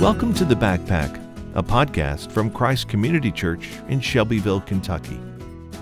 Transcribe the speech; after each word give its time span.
Welcome 0.00 0.32
to 0.36 0.46
The 0.46 0.54
Backpack, 0.54 1.22
a 1.54 1.62
podcast 1.62 2.32
from 2.32 2.50
Christ 2.50 2.88
Community 2.88 3.30
Church 3.30 3.68
in 3.90 4.00
Shelbyville, 4.00 4.62
Kentucky. 4.62 5.20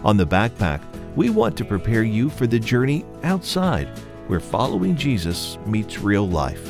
On 0.03 0.17
The 0.17 0.27
Backpack, 0.27 0.83
we 1.15 1.31
want 1.31 1.57
to 1.57 1.65
prepare 1.65 2.03
you 2.03 2.29
for 2.29 2.49
the 2.49 2.59
journey 2.59 3.05
outside 3.23 3.87
where 4.27 4.41
following 4.41 4.97
Jesus 4.97 5.57
meets 5.67 6.01
real 6.01 6.29
life. 6.29 6.69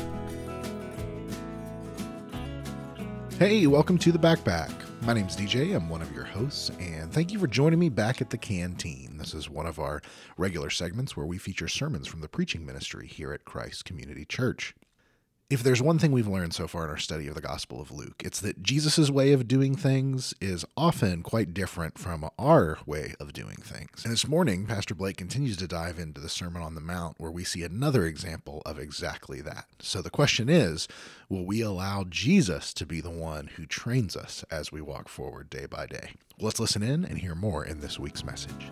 Hey, 3.39 3.65
welcome 3.65 3.97
to 3.97 4.11
The 4.11 4.19
Backpack. 4.19 4.71
My 5.01 5.13
name's 5.13 5.35
DJ. 5.35 5.75
I'm 5.75 5.89
one 5.89 6.03
of 6.03 6.13
your 6.13 6.25
hosts, 6.25 6.69
and 6.79 7.11
thank 7.11 7.31
you 7.31 7.39
for 7.39 7.47
joining 7.47 7.79
me 7.79 7.89
back 7.89 8.21
at 8.21 8.29
the 8.29 8.37
canteen. 8.37 9.17
This 9.17 9.33
is 9.33 9.49
one 9.49 9.65
of 9.65 9.79
our 9.79 10.03
regular 10.37 10.69
segments 10.69 11.17
where 11.17 11.25
we 11.25 11.39
feature 11.39 11.67
sermons 11.67 12.05
from 12.05 12.21
the 12.21 12.29
preaching 12.29 12.63
ministry 12.63 13.07
here 13.07 13.33
at 13.33 13.43
Christ 13.43 13.85
Community 13.85 14.23
Church. 14.23 14.75
If 15.49 15.63
there's 15.63 15.81
one 15.81 15.97
thing 15.97 16.11
we've 16.11 16.27
learned 16.27 16.53
so 16.53 16.67
far 16.67 16.83
in 16.83 16.91
our 16.91 16.97
study 16.97 17.27
of 17.27 17.33
the 17.33 17.41
Gospel 17.41 17.81
of 17.81 17.89
Luke, 17.89 18.21
it's 18.23 18.39
that 18.39 18.61
Jesus' 18.61 19.09
way 19.09 19.31
of 19.33 19.47
doing 19.47 19.73
things 19.73 20.31
is 20.39 20.63
often 20.77 21.23
quite 21.23 21.55
different 21.55 21.97
from 21.97 22.29
our 22.37 22.77
way 22.85 23.15
of 23.19 23.33
doing 23.33 23.55
things. 23.55 24.03
And 24.03 24.13
this 24.13 24.27
morning, 24.27 24.67
Pastor 24.67 24.93
Blake 24.93 25.17
continues 25.17 25.57
to 25.57 25.67
dive 25.67 25.97
into 25.97 26.21
the 26.21 26.29
Sermon 26.29 26.61
on 26.61 26.75
the 26.75 26.81
Mount, 26.81 27.19
where 27.19 27.31
we 27.31 27.43
see 27.43 27.63
another 27.63 28.05
example 28.05 28.61
of 28.63 28.77
exactly 28.77 29.41
that. 29.41 29.65
So 29.79 30.03
the 30.03 30.11
question 30.11 30.49
is 30.49 30.87
will 31.29 31.47
we 31.47 31.61
allow 31.61 32.05
Jesus 32.07 32.71
to 32.75 32.85
be 32.85 33.01
the 33.01 33.09
one 33.09 33.47
who 33.47 33.65
trains 33.65 34.15
us 34.15 34.45
as 34.51 34.71
we 34.71 34.81
walk 34.81 35.09
forward 35.09 35.49
day 35.49 35.65
by 35.65 35.87
day? 35.87 36.11
Let's 36.39 36.59
listen 36.59 36.83
in 36.83 37.03
and 37.03 37.17
hear 37.17 37.33
more 37.33 37.65
in 37.65 37.79
this 37.79 37.97
week's 37.97 38.23
message. 38.23 38.71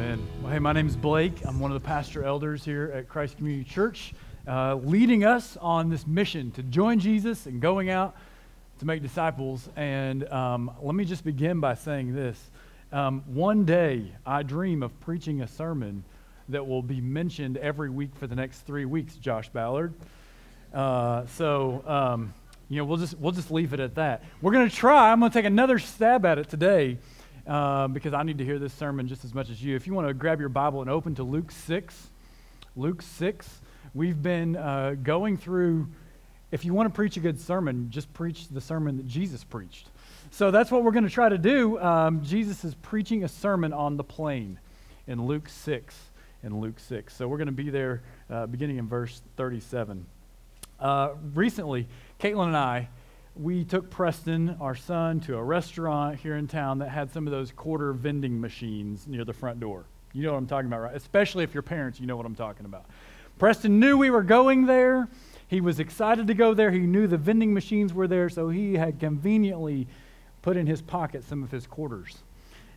Amen. 0.00 0.26
Well, 0.40 0.50
hey, 0.50 0.58
my 0.58 0.72
name 0.72 0.86
is 0.86 0.96
Blake. 0.96 1.44
I'm 1.44 1.60
one 1.60 1.70
of 1.70 1.74
the 1.74 1.86
pastor 1.86 2.24
elders 2.24 2.64
here 2.64 2.90
at 2.94 3.06
Christ 3.06 3.36
Community 3.36 3.68
Church, 3.68 4.14
uh, 4.48 4.76
leading 4.76 5.24
us 5.24 5.58
on 5.58 5.90
this 5.90 6.06
mission 6.06 6.50
to 6.52 6.62
join 6.62 6.98
Jesus 6.98 7.44
and 7.44 7.60
going 7.60 7.90
out 7.90 8.16
to 8.78 8.86
make 8.86 9.02
disciples. 9.02 9.68
And 9.76 10.26
um, 10.32 10.70
let 10.80 10.94
me 10.94 11.04
just 11.04 11.22
begin 11.22 11.60
by 11.60 11.74
saying 11.74 12.14
this. 12.14 12.50
Um, 12.92 13.22
one 13.26 13.66
day, 13.66 14.10
I 14.24 14.42
dream 14.42 14.82
of 14.82 14.98
preaching 15.00 15.42
a 15.42 15.46
sermon 15.46 16.02
that 16.48 16.66
will 16.66 16.82
be 16.82 17.02
mentioned 17.02 17.58
every 17.58 17.90
week 17.90 18.14
for 18.14 18.26
the 18.26 18.34
next 18.34 18.60
three 18.60 18.86
weeks, 18.86 19.16
Josh 19.16 19.50
Ballard. 19.50 19.92
Uh, 20.72 21.26
so, 21.26 21.84
um, 21.86 22.32
you 22.70 22.78
know, 22.78 22.86
we'll 22.86 22.96
just, 22.96 23.18
we'll 23.18 23.32
just 23.32 23.50
leave 23.50 23.74
it 23.74 23.80
at 23.80 23.96
that. 23.96 24.24
We're 24.40 24.52
going 24.52 24.66
to 24.66 24.74
try. 24.74 25.12
I'm 25.12 25.20
going 25.20 25.30
to 25.30 25.38
take 25.38 25.44
another 25.44 25.78
stab 25.78 26.24
at 26.24 26.38
it 26.38 26.48
today 26.48 26.96
uh, 27.46 27.88
because 27.88 28.14
I 28.14 28.22
need 28.22 28.38
to 28.38 28.44
hear 28.44 28.58
this 28.58 28.72
sermon 28.72 29.08
just 29.08 29.24
as 29.24 29.34
much 29.34 29.50
as 29.50 29.62
you. 29.62 29.76
If 29.76 29.86
you 29.86 29.94
want 29.94 30.08
to 30.08 30.14
grab 30.14 30.40
your 30.40 30.48
Bible 30.48 30.80
and 30.80 30.90
open 30.90 31.14
to 31.16 31.22
Luke 31.22 31.50
6, 31.50 32.10
Luke 32.76 33.02
6, 33.02 33.60
we've 33.94 34.22
been 34.22 34.56
uh, 34.56 34.96
going 35.02 35.36
through. 35.36 35.88
If 36.50 36.64
you 36.64 36.74
want 36.74 36.88
to 36.88 36.94
preach 36.94 37.16
a 37.16 37.20
good 37.20 37.40
sermon, 37.40 37.90
just 37.90 38.12
preach 38.12 38.48
the 38.48 38.60
sermon 38.60 38.96
that 38.96 39.06
Jesus 39.06 39.44
preached. 39.44 39.88
So 40.30 40.50
that's 40.50 40.70
what 40.70 40.84
we're 40.84 40.92
going 40.92 41.04
to 41.04 41.10
try 41.10 41.28
to 41.28 41.38
do. 41.38 41.78
Um, 41.80 42.22
Jesus 42.22 42.64
is 42.64 42.74
preaching 42.76 43.24
a 43.24 43.28
sermon 43.28 43.72
on 43.72 43.96
the 43.96 44.04
plain 44.04 44.58
in 45.06 45.24
Luke 45.24 45.48
6. 45.48 45.96
In 46.42 46.60
Luke 46.60 46.78
6. 46.78 47.14
So 47.14 47.28
we're 47.28 47.36
going 47.36 47.46
to 47.46 47.52
be 47.52 47.70
there 47.70 48.02
uh, 48.30 48.46
beginning 48.46 48.78
in 48.78 48.88
verse 48.88 49.22
37. 49.36 50.06
Uh, 50.78 51.10
recently, 51.34 51.86
Caitlin 52.20 52.46
and 52.46 52.56
I 52.56 52.88
we 53.40 53.64
took 53.64 53.88
Preston, 53.88 54.56
our 54.60 54.74
son, 54.74 55.20
to 55.20 55.38
a 55.38 55.42
restaurant 55.42 56.18
here 56.18 56.36
in 56.36 56.46
town 56.46 56.80
that 56.80 56.90
had 56.90 57.10
some 57.10 57.26
of 57.26 57.30
those 57.30 57.50
quarter 57.52 57.94
vending 57.94 58.38
machines 58.38 59.06
near 59.06 59.24
the 59.24 59.32
front 59.32 59.60
door. 59.60 59.86
You 60.12 60.24
know 60.24 60.32
what 60.32 60.38
I'm 60.38 60.46
talking 60.46 60.66
about, 60.66 60.80
right? 60.82 60.94
Especially 60.94 61.42
if 61.42 61.54
you're 61.54 61.62
parents, 61.62 61.98
you 61.98 62.06
know 62.06 62.18
what 62.18 62.26
I'm 62.26 62.34
talking 62.34 62.66
about. 62.66 62.84
Preston 63.38 63.80
knew 63.80 63.96
we 63.96 64.10
were 64.10 64.22
going 64.22 64.66
there. 64.66 65.08
He 65.48 65.62
was 65.62 65.80
excited 65.80 66.26
to 66.26 66.34
go 66.34 66.52
there. 66.52 66.70
He 66.70 66.80
knew 66.80 67.06
the 67.06 67.16
vending 67.16 67.54
machines 67.54 67.94
were 67.94 68.06
there, 68.06 68.28
so 68.28 68.50
he 68.50 68.74
had 68.74 69.00
conveniently 69.00 69.88
put 70.42 70.58
in 70.58 70.66
his 70.66 70.82
pocket 70.82 71.24
some 71.24 71.42
of 71.42 71.50
his 71.50 71.66
quarters. 71.66 72.18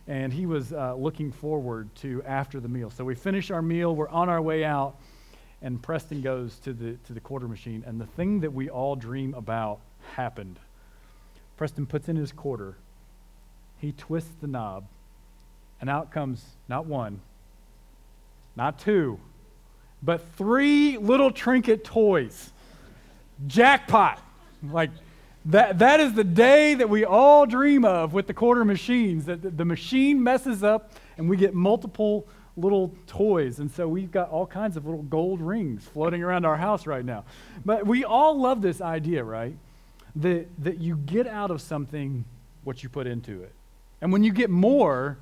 And 0.06 0.32
he 0.32 0.46
was 0.46 0.72
uh, 0.72 0.94
looking 0.94 1.30
forward 1.30 1.94
to 1.96 2.22
after 2.22 2.58
the 2.58 2.68
meal. 2.68 2.88
So 2.88 3.04
we 3.04 3.14
finish 3.14 3.50
our 3.50 3.62
meal, 3.62 3.94
we're 3.94 4.08
on 4.08 4.30
our 4.30 4.40
way 4.40 4.64
out, 4.64 4.96
and 5.60 5.82
Preston 5.82 6.22
goes 6.22 6.58
to 6.60 6.72
the, 6.72 6.94
to 7.06 7.12
the 7.12 7.20
quarter 7.20 7.48
machine. 7.48 7.84
And 7.86 8.00
the 8.00 8.06
thing 8.06 8.40
that 8.40 8.52
we 8.52 8.70
all 8.70 8.96
dream 8.96 9.34
about 9.34 9.80
happened. 10.12 10.58
Preston 11.56 11.86
puts 11.86 12.08
in 12.08 12.16
his 12.16 12.32
quarter, 12.32 12.76
he 13.78 13.92
twists 13.92 14.32
the 14.40 14.46
knob, 14.46 14.84
and 15.80 15.88
out 15.88 16.10
comes 16.10 16.44
not 16.68 16.86
one, 16.86 17.20
not 18.56 18.78
two, 18.78 19.18
but 20.02 20.26
three 20.36 20.98
little 20.98 21.30
trinket 21.30 21.84
toys. 21.84 22.50
Jackpot. 23.46 24.20
Like, 24.62 24.90
that, 25.46 25.78
that 25.80 26.00
is 26.00 26.14
the 26.14 26.24
day 26.24 26.74
that 26.74 26.88
we 26.88 27.04
all 27.04 27.44
dream 27.46 27.84
of 27.84 28.14
with 28.14 28.26
the 28.26 28.34
quarter 28.34 28.64
machines, 28.64 29.26
that 29.26 29.56
the, 29.56 29.64
machine 29.64 30.22
messes 30.22 30.64
up 30.64 30.92
and 31.18 31.28
we 31.28 31.36
get 31.36 31.54
multiple 31.54 32.26
little 32.56 32.94
toys. 33.06 33.58
And 33.58 33.70
so 33.70 33.86
we've 33.86 34.10
got 34.10 34.30
all 34.30 34.46
kinds 34.46 34.76
of 34.76 34.86
little 34.86 35.02
gold 35.02 35.40
rings 35.40 35.84
floating 35.84 36.22
around 36.22 36.46
our 36.46 36.56
house 36.56 36.86
right 36.86 37.04
now. 37.04 37.24
But 37.64 37.86
we 37.86 38.04
all 38.04 38.40
love 38.40 38.62
this 38.62 38.80
idea, 38.80 39.22
right? 39.22 39.54
That, 40.16 40.46
that 40.62 40.78
you 40.78 40.96
get 40.96 41.26
out 41.26 41.50
of 41.50 41.60
something 41.60 42.24
what 42.64 42.82
you 42.82 42.88
put 42.88 43.06
into 43.06 43.42
it. 43.42 43.52
And 44.00 44.12
when 44.12 44.22
you 44.22 44.32
get 44.32 44.50
more, 44.50 45.18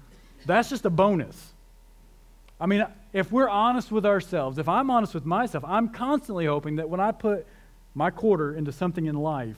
that's 0.47 0.69
just 0.69 0.84
a 0.84 0.91
bonus. 0.91 1.53
I 2.60 2.66
mean, 2.66 2.86
if 3.12 3.32
we're 3.32 3.48
honest 3.48 3.91
with 3.91 4.06
ourselves, 4.06 4.58
if 4.58 4.69
I'm 4.69 4.91
honest 4.91 5.14
with 5.14 5.25
myself, 5.25 5.64
I'm 5.66 5.88
constantly 5.88 6.47
hoping 6.47 6.76
that 6.76 6.88
when 6.88 7.00
I 7.00 7.12
put 7.12 7.47
my 7.94 8.10
quarter 8.10 8.54
into 8.54 8.72
something 8.72 9.06
in 9.06 9.16
life, 9.16 9.56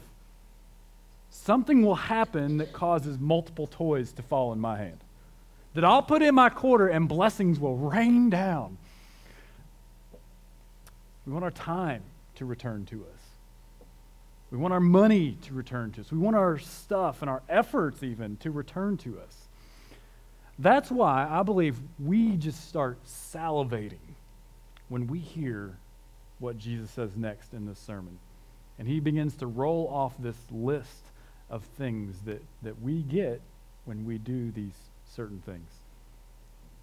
something 1.30 1.84
will 1.84 1.96
happen 1.96 2.58
that 2.58 2.72
causes 2.72 3.18
multiple 3.18 3.66
toys 3.66 4.12
to 4.12 4.22
fall 4.22 4.52
in 4.52 4.60
my 4.60 4.78
hand. 4.78 4.98
That 5.74 5.84
I'll 5.84 6.02
put 6.02 6.22
in 6.22 6.34
my 6.34 6.48
quarter 6.48 6.88
and 6.88 7.08
blessings 7.08 7.58
will 7.58 7.76
rain 7.76 8.30
down. 8.30 8.78
We 11.26 11.32
want 11.32 11.44
our 11.44 11.50
time 11.50 12.02
to 12.36 12.44
return 12.44 12.86
to 12.86 13.02
us. 13.02 13.23
We 14.54 14.60
want 14.60 14.72
our 14.72 14.78
money 14.78 15.36
to 15.46 15.52
return 15.52 15.90
to 15.94 16.00
us. 16.00 16.12
We 16.12 16.18
want 16.18 16.36
our 16.36 16.58
stuff 16.58 17.22
and 17.22 17.28
our 17.28 17.42
efforts, 17.48 18.04
even, 18.04 18.36
to 18.36 18.52
return 18.52 18.96
to 18.98 19.18
us. 19.18 19.48
That's 20.60 20.92
why 20.92 21.26
I 21.28 21.42
believe 21.42 21.76
we 21.98 22.36
just 22.36 22.68
start 22.68 22.98
salivating 23.04 24.14
when 24.88 25.08
we 25.08 25.18
hear 25.18 25.76
what 26.38 26.56
Jesus 26.56 26.92
says 26.92 27.16
next 27.16 27.52
in 27.52 27.66
this 27.66 27.80
sermon. 27.80 28.16
And 28.78 28.86
he 28.86 29.00
begins 29.00 29.34
to 29.38 29.48
roll 29.48 29.88
off 29.88 30.12
this 30.20 30.38
list 30.52 31.02
of 31.50 31.64
things 31.76 32.14
that, 32.24 32.40
that 32.62 32.80
we 32.80 33.02
get 33.02 33.40
when 33.86 34.06
we 34.06 34.18
do 34.18 34.52
these 34.52 34.76
certain 35.16 35.42
things. 35.44 35.68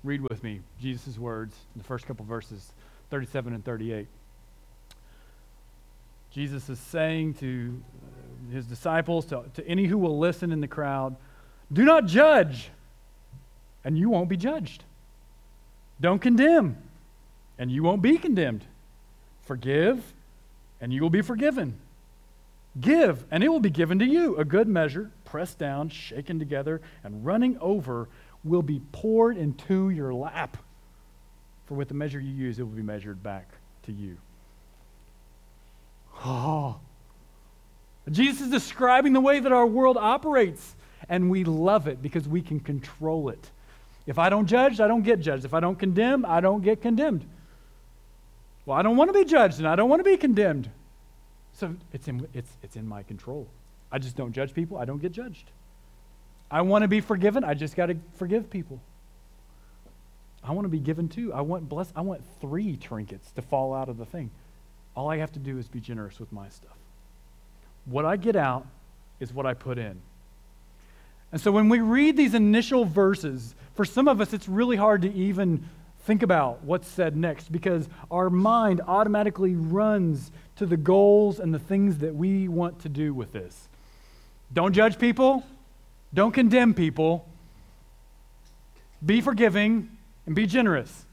Read 0.04 0.20
with 0.20 0.44
me 0.44 0.60
Jesus' 0.82 1.18
words 1.18 1.56
in 1.74 1.80
the 1.80 1.88
first 1.88 2.06
couple 2.06 2.26
verses, 2.26 2.74
37 3.12 3.54
and 3.54 3.64
38. 3.64 4.08
Jesus 6.32 6.70
is 6.70 6.80
saying 6.80 7.34
to 7.36 7.82
uh, 7.82 8.54
his 8.54 8.66
disciples, 8.66 9.26
to, 9.26 9.44
to 9.56 9.68
any 9.68 9.86
who 9.86 9.98
will 9.98 10.18
listen 10.18 10.52
in 10.52 10.62
the 10.62 10.68
crowd, 10.68 11.16
do 11.72 11.84
not 11.84 12.06
judge, 12.06 12.70
and 13.84 13.98
you 13.98 14.10
won't 14.10 14.30
be 14.30 14.38
judged. 14.38 14.84
Don't 16.00 16.20
condemn, 16.20 16.78
and 17.58 17.72
you 17.72 17.84
won't 17.84 18.02
be 18.02 18.18
condemned. 18.18 18.66
Forgive, 19.44 20.14
and 20.80 20.94
you 20.94 21.02
will 21.02 21.10
be 21.10 21.22
forgiven. 21.22 21.78
Give, 22.80 23.26
and 23.30 23.44
it 23.44 23.50
will 23.50 23.60
be 23.60 23.70
given 23.70 24.00
to 24.00 24.06
you. 24.06 24.38
A 24.38 24.46
good 24.46 24.68
measure, 24.68 25.12
pressed 25.26 25.60
down, 25.60 25.90
shaken 25.90 26.40
together, 26.40 26.82
and 27.04 27.26
running 27.26 27.58
over, 27.60 28.08
will 28.44 28.62
be 28.62 28.82
poured 28.92 29.38
into 29.38 29.90
your 29.90 30.14
lap. 30.14 30.58
For 31.66 31.76
with 31.76 31.90
the 31.90 31.94
measure 31.94 32.20
you 32.20 32.34
use, 32.34 32.60
it 32.60 32.64
will 32.64 32.70
be 32.70 32.82
measured 32.82 33.22
back 33.22 33.50
to 33.84 33.92
you. 33.92 34.18
Oh. 36.24 36.80
Jesus 38.10 38.42
is 38.42 38.50
describing 38.50 39.14
the 39.14 39.22
way 39.22 39.40
that 39.40 39.52
our 39.52 39.66
world 39.66 39.98
operates, 39.98 40.76
and 41.08 41.30
we 41.30 41.44
love 41.44 41.88
it 41.88 42.02
because 42.02 42.28
we 42.28 42.42
can 42.42 42.60
control 42.60 43.30
it. 43.30 43.50
If 44.08 44.18
I 44.18 44.30
don't 44.30 44.48
judge, 44.48 44.80
I 44.80 44.88
don't 44.88 45.04
get 45.04 45.20
judged. 45.20 45.46
If 45.46 45.54
I 45.54 45.60
don't 45.60 45.78
condemn, 45.78 46.26
I 46.26 46.42
don't 46.42 46.64
get 46.64 46.82
condemned. 46.82 47.26
Well, 48.66 48.78
I 48.78 48.82
don't 48.82 48.98
want 48.98 49.10
to 49.10 49.14
be 49.14 49.26
judged 49.26 49.60
and 49.60 49.68
I 49.68 49.76
don't 49.76 49.90
want 49.90 50.00
to 50.00 50.04
be 50.04 50.18
condemned. 50.18 50.70
So 51.54 51.76
it's 51.94 52.08
in, 52.08 52.28
it's, 52.34 52.52
it's 52.64 52.76
in 52.76 52.88
my 52.88 53.04
control. 53.04 53.48
I 53.92 54.00
just 54.00 54.16
don't 54.16 54.32
judge 54.32 54.54
people, 54.54 54.78
I 54.78 54.86
don't 54.86 55.02
get 55.02 55.12
judged. 55.12 55.52
I 56.50 56.62
want 56.62 56.84
to 56.84 56.88
be 56.88 57.02
forgiven, 57.02 57.44
I 57.44 57.54
just 57.54 57.76
got 57.76 57.88
to 57.88 57.98
forgive 58.16 58.50
people. 58.50 58.80
I 60.44 60.54
want 60.54 60.66
to 60.66 60.70
be 60.70 60.80
given 60.80 61.08
too. 61.08 61.32
I 61.34 61.42
want 61.42 61.70
bless 61.70 61.94
I 61.96 62.02
want 62.02 62.24
three 62.40 62.76
trinkets 62.76 63.32
to 63.34 63.44
fall 63.44 63.76
out 63.76 63.90
of 63.90 63.98
the 63.98 64.06
thing. 64.06 64.32
All 64.96 65.10
I 65.10 65.18
have 65.18 65.32
to 65.34 65.40
do 65.40 65.58
is 65.58 65.68
be 65.68 65.80
generous 65.80 66.20
with 66.20 66.32
my 66.32 66.50
stuff. 66.50 66.78
What 67.86 68.06
I 68.06 68.18
get 68.18 68.36
out 68.36 68.66
is 69.20 69.34
what 69.34 69.46
I 69.46 69.54
put 69.54 69.78
in. 69.78 70.02
And 71.32 71.40
so 71.40 71.52
when 71.52 71.70
we 71.70 71.80
read 71.80 72.18
these 72.18 72.34
initial 72.34 72.84
verses, 72.84 73.56
for 73.74 73.86
some 73.86 74.08
of 74.08 74.20
us, 74.20 74.34
it's 74.34 74.50
really 74.50 74.76
hard 74.76 75.02
to 75.04 75.14
even 75.14 75.68
think 76.04 76.24
about 76.24 76.64
what's 76.64 76.88
said 76.88 77.16
next 77.16 77.52
because 77.52 77.88
our 78.10 78.30
mind 78.30 78.82
automatically 78.88 79.56
runs 79.56 80.32
to 80.58 80.66
the 80.66 80.78
goals 80.78 81.40
and 81.40 81.54
the 81.54 81.60
things 81.60 82.00
that 82.00 82.14
we 82.14 82.48
want 82.48 82.80
to 82.80 82.90
do 82.90 83.14
with 83.14 83.32
this. 83.32 83.70
Don't 84.52 84.74
judge 84.74 85.00
people, 85.00 85.46
don't 86.14 86.34
condemn 86.34 86.74
people, 86.74 87.28
be 89.06 89.22
forgiving, 89.22 89.98
and 90.26 90.36
be 90.36 90.46
generous. 90.46 91.06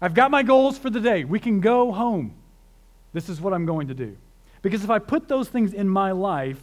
I've 0.00 0.14
got 0.14 0.30
my 0.30 0.42
goals 0.42 0.78
for 0.78 0.88
the 0.88 1.00
day. 1.00 1.24
We 1.24 1.38
can 1.38 1.60
go 1.60 1.92
home. 1.92 2.34
This 3.12 3.28
is 3.28 3.40
what 3.40 3.52
I'm 3.52 3.66
going 3.66 3.88
to 3.88 3.94
do. 3.94 4.16
Because 4.62 4.84
if 4.84 4.90
I 4.90 4.98
put 4.98 5.28
those 5.28 5.48
things 5.48 5.72
in 5.72 5.88
my 5.88 6.12
life, 6.12 6.60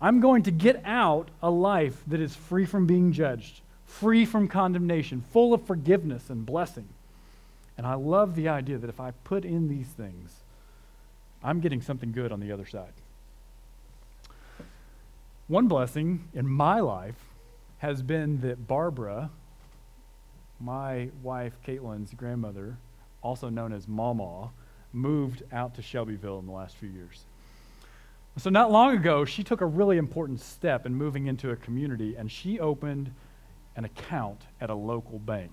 I'm 0.00 0.20
going 0.20 0.42
to 0.44 0.50
get 0.50 0.82
out 0.84 1.28
a 1.42 1.50
life 1.50 2.02
that 2.06 2.20
is 2.20 2.34
free 2.34 2.66
from 2.66 2.86
being 2.86 3.12
judged, 3.12 3.60
free 3.86 4.24
from 4.24 4.48
condemnation, 4.48 5.24
full 5.32 5.54
of 5.54 5.66
forgiveness 5.66 6.30
and 6.30 6.44
blessing. 6.44 6.88
And 7.78 7.86
I 7.86 7.94
love 7.94 8.36
the 8.36 8.48
idea 8.48 8.78
that 8.78 8.88
if 8.88 9.00
I 9.00 9.10
put 9.24 9.44
in 9.44 9.68
these 9.68 9.88
things, 9.88 10.40
I'm 11.42 11.60
getting 11.60 11.82
something 11.82 12.12
good 12.12 12.32
on 12.32 12.40
the 12.40 12.52
other 12.52 12.66
side. 12.66 12.92
One 15.48 15.68
blessing 15.68 16.28
in 16.34 16.48
my 16.48 16.80
life 16.80 17.14
has 17.78 18.02
been 18.02 18.40
that 18.40 18.66
Barbara, 18.66 19.30
my 20.58 21.10
wife 21.22 21.52
Caitlin's 21.64 22.14
grandmother, 22.14 22.78
also 23.22 23.48
known 23.48 23.72
as 23.72 23.86
Mama, 23.86 24.50
moved 24.96 25.42
out 25.52 25.74
to 25.74 25.82
Shelbyville 25.82 26.38
in 26.38 26.46
the 26.46 26.52
last 26.52 26.76
few 26.76 26.88
years. 26.88 27.24
So, 28.38 28.50
not 28.50 28.70
long 28.70 28.94
ago, 28.94 29.24
she 29.24 29.44
took 29.44 29.60
a 29.60 29.66
really 29.66 29.96
important 29.96 30.40
step 30.40 30.84
in 30.84 30.94
moving 30.94 31.26
into 31.26 31.50
a 31.50 31.56
community, 31.56 32.16
and 32.16 32.30
she 32.30 32.58
opened 32.58 33.10
an 33.76 33.84
account 33.84 34.42
at 34.60 34.68
a 34.68 34.74
local 34.74 35.18
bank. 35.18 35.52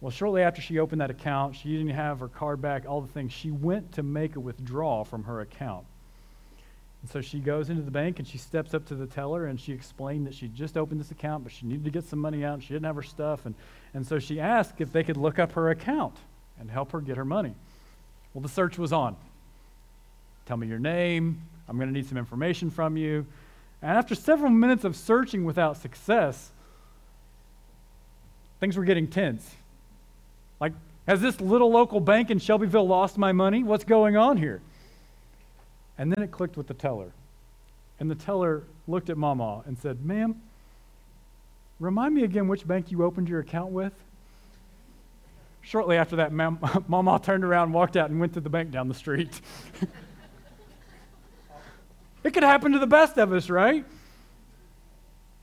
Well, 0.00 0.10
shortly 0.10 0.42
after 0.42 0.60
she 0.60 0.78
opened 0.78 1.00
that 1.00 1.10
account, 1.10 1.56
she 1.56 1.70
didn't 1.76 1.94
have 1.94 2.20
her 2.20 2.28
card 2.28 2.60
back, 2.60 2.84
all 2.86 3.00
the 3.00 3.12
things. 3.12 3.32
She 3.32 3.50
went 3.50 3.92
to 3.92 4.02
make 4.02 4.36
a 4.36 4.40
withdrawal 4.40 5.04
from 5.04 5.24
her 5.24 5.40
account. 5.40 5.86
And 7.02 7.10
so 7.10 7.20
she 7.20 7.38
goes 7.38 7.70
into 7.70 7.82
the 7.82 7.90
bank 7.90 8.18
and 8.18 8.26
she 8.26 8.36
steps 8.36 8.74
up 8.74 8.84
to 8.86 8.94
the 8.94 9.06
teller 9.06 9.46
and 9.46 9.60
she 9.60 9.72
explained 9.72 10.26
that 10.26 10.34
she 10.34 10.48
just 10.48 10.76
opened 10.76 11.00
this 11.00 11.12
account, 11.12 11.44
but 11.44 11.52
she 11.52 11.66
needed 11.66 11.84
to 11.84 11.90
get 11.90 12.04
some 12.04 12.18
money 12.18 12.44
out 12.44 12.54
and 12.54 12.62
she 12.62 12.74
didn't 12.74 12.84
have 12.84 12.96
her 12.96 13.02
stuff. 13.02 13.46
And, 13.46 13.54
and 13.94 14.06
so 14.06 14.18
she 14.18 14.40
asked 14.40 14.80
if 14.80 14.92
they 14.92 15.04
could 15.04 15.16
look 15.16 15.38
up 15.38 15.52
her 15.52 15.70
account 15.70 16.16
and 16.58 16.70
help 16.70 16.92
her 16.92 17.00
get 17.00 17.16
her 17.16 17.24
money. 17.24 17.54
Well, 18.34 18.42
the 18.42 18.48
search 18.48 18.78
was 18.78 18.92
on. 18.92 19.16
Tell 20.46 20.56
me 20.56 20.66
your 20.66 20.78
name. 20.78 21.42
I'm 21.68 21.76
going 21.76 21.88
to 21.88 21.94
need 21.94 22.06
some 22.06 22.18
information 22.18 22.70
from 22.70 22.96
you. 22.96 23.26
And 23.82 23.96
after 23.96 24.14
several 24.14 24.50
minutes 24.50 24.84
of 24.84 24.96
searching 24.96 25.44
without 25.44 25.76
success, 25.76 26.50
things 28.60 28.76
were 28.76 28.84
getting 28.84 29.08
tense. 29.08 29.54
Like, 30.60 30.72
has 31.06 31.20
this 31.20 31.40
little 31.40 31.70
local 31.70 32.00
bank 32.00 32.30
in 32.30 32.38
Shelbyville 32.38 32.86
lost 32.86 33.18
my 33.18 33.32
money? 33.32 33.62
What's 33.62 33.84
going 33.84 34.16
on 34.16 34.36
here? 34.36 34.60
And 35.98 36.12
then 36.12 36.22
it 36.22 36.30
clicked 36.30 36.56
with 36.56 36.66
the 36.66 36.74
teller. 36.74 37.12
And 37.98 38.10
the 38.10 38.14
teller 38.14 38.64
looked 38.86 39.10
at 39.10 39.16
Mama 39.16 39.62
and 39.66 39.78
said, 39.78 40.04
Ma'am, 40.04 40.40
remind 41.80 42.14
me 42.14 42.24
again 42.24 42.48
which 42.48 42.66
bank 42.66 42.90
you 42.90 43.02
opened 43.02 43.28
your 43.28 43.40
account 43.40 43.72
with? 43.72 43.92
Shortly 45.66 45.96
after 45.96 46.16
that, 46.16 46.32
Mama 46.88 47.20
turned 47.20 47.44
around, 47.44 47.72
walked 47.72 47.96
out, 47.96 48.08
and 48.08 48.20
went 48.20 48.34
to 48.34 48.40
the 48.40 48.48
bank 48.48 48.70
down 48.70 48.86
the 48.88 48.94
street. 48.94 49.40
It 52.24 52.34
could 52.34 52.42
happen 52.42 52.72
to 52.72 52.80
the 52.80 52.88
best 52.88 53.18
of 53.18 53.32
us, 53.32 53.48
right? 53.48 53.84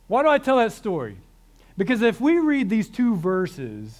Why 0.07 0.21
do 0.21 0.27
I 0.27 0.37
tell 0.37 0.57
that 0.57 0.73
story? 0.73 1.15
Because 1.77 2.01
if 2.01 2.19
we 2.19 2.39
read 2.39 2.69
these 2.69 2.89
two 2.89 3.15
verses 3.15 3.97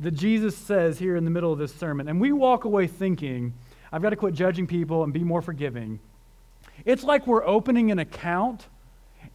that 0.00 0.10
Jesus 0.10 0.56
says 0.56 0.98
here 0.98 1.14
in 1.14 1.24
the 1.24 1.30
middle 1.30 1.52
of 1.52 1.58
this 1.60 1.72
sermon, 1.72 2.08
and 2.08 2.20
we 2.20 2.32
walk 2.32 2.64
away 2.64 2.88
thinking, 2.88 3.54
I've 3.92 4.02
got 4.02 4.10
to 4.10 4.16
quit 4.16 4.34
judging 4.34 4.66
people 4.66 5.04
and 5.04 5.12
be 5.12 5.22
more 5.22 5.40
forgiving, 5.40 6.00
it's 6.84 7.04
like 7.04 7.28
we're 7.28 7.46
opening 7.46 7.92
an 7.92 8.00
account 8.00 8.66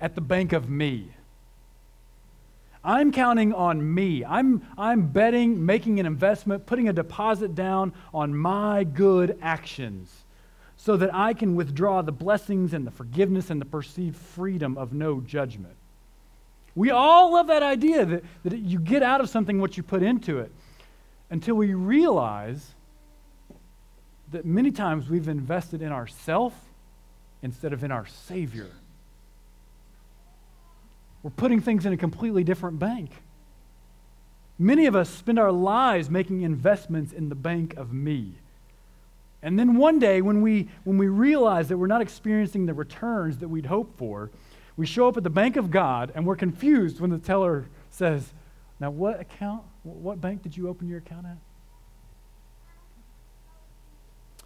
at 0.01 0.13
the 0.13 0.19
bank 0.21 0.51
of 0.51 0.67
me. 0.67 1.13
I'm 2.83 3.11
counting 3.11 3.53
on 3.53 3.93
me. 3.93 4.25
I'm, 4.25 4.61
I'm 4.77 5.07
betting, 5.07 5.65
making 5.65 5.99
an 5.99 6.05
investment, 6.05 6.65
putting 6.65 6.89
a 6.89 6.93
deposit 6.93 7.55
down 7.55 7.93
on 8.13 8.35
my 8.35 8.83
good 8.83 9.37
actions 9.41 10.23
so 10.75 10.97
that 10.97 11.13
I 11.13 11.33
can 11.33 11.55
withdraw 11.55 12.01
the 12.01 12.11
blessings 12.11 12.73
and 12.73 12.85
the 12.85 12.91
forgiveness 12.91 13.49
and 13.49 13.61
the 13.61 13.65
perceived 13.65 14.17
freedom 14.17 14.77
of 14.77 14.91
no 14.91 15.21
judgment. 15.21 15.75
We 16.75 16.91
all 16.91 17.33
love 17.33 17.47
that 17.47 17.63
idea 17.63 18.03
that, 18.05 18.23
that 18.43 18.57
you 18.57 18.79
get 18.79 19.01
out 19.03 19.21
of 19.21 19.29
something 19.29 19.61
what 19.61 19.77
you 19.77 19.83
put 19.83 20.03
into 20.03 20.39
it 20.39 20.51
until 21.29 21.55
we 21.55 21.73
realize 21.73 22.73
that 24.31 24.45
many 24.45 24.71
times 24.71 25.09
we've 25.09 25.27
invested 25.27 25.81
in 25.81 25.91
ourself 25.91 26.53
instead 27.41 27.71
of 27.71 27.83
in 27.83 27.91
our 27.91 28.05
Savior. 28.05 28.69
We're 31.23 31.31
putting 31.31 31.61
things 31.61 31.85
in 31.85 31.93
a 31.93 31.97
completely 31.97 32.43
different 32.43 32.77
bank. 32.79 33.11
Many 34.59 34.85
of 34.85 34.95
us 34.95 35.09
spend 35.09 35.39
our 35.39 35.51
lives 35.51 36.09
making 36.09 36.41
investments 36.41 37.11
in 37.13 37.29
the 37.29 37.35
bank 37.35 37.75
of 37.75 37.91
me. 37.91 38.35
And 39.41 39.57
then 39.57 39.75
one 39.75 39.99
day, 39.99 40.21
when 40.21 40.41
we, 40.41 40.69
when 40.83 40.97
we 40.97 41.07
realize 41.07 41.69
that 41.69 41.77
we're 41.77 41.87
not 41.87 42.01
experiencing 42.01 42.65
the 42.65 42.73
returns 42.73 43.39
that 43.39 43.47
we'd 43.47 43.65
hoped 43.65 43.97
for, 43.97 44.31
we 44.77 44.85
show 44.85 45.07
up 45.07 45.17
at 45.17 45.23
the 45.23 45.29
bank 45.29 45.55
of 45.55 45.71
God 45.71 46.11
and 46.15 46.25
we're 46.25 46.35
confused 46.35 46.99
when 46.99 47.09
the 47.09 47.17
teller 47.17 47.67
says, 47.89 48.33
Now, 48.79 48.89
what 48.89 49.19
account, 49.19 49.63
what 49.83 50.21
bank 50.21 50.43
did 50.43 50.55
you 50.55 50.69
open 50.69 50.87
your 50.87 50.99
account 50.99 51.25
at? 51.25 51.37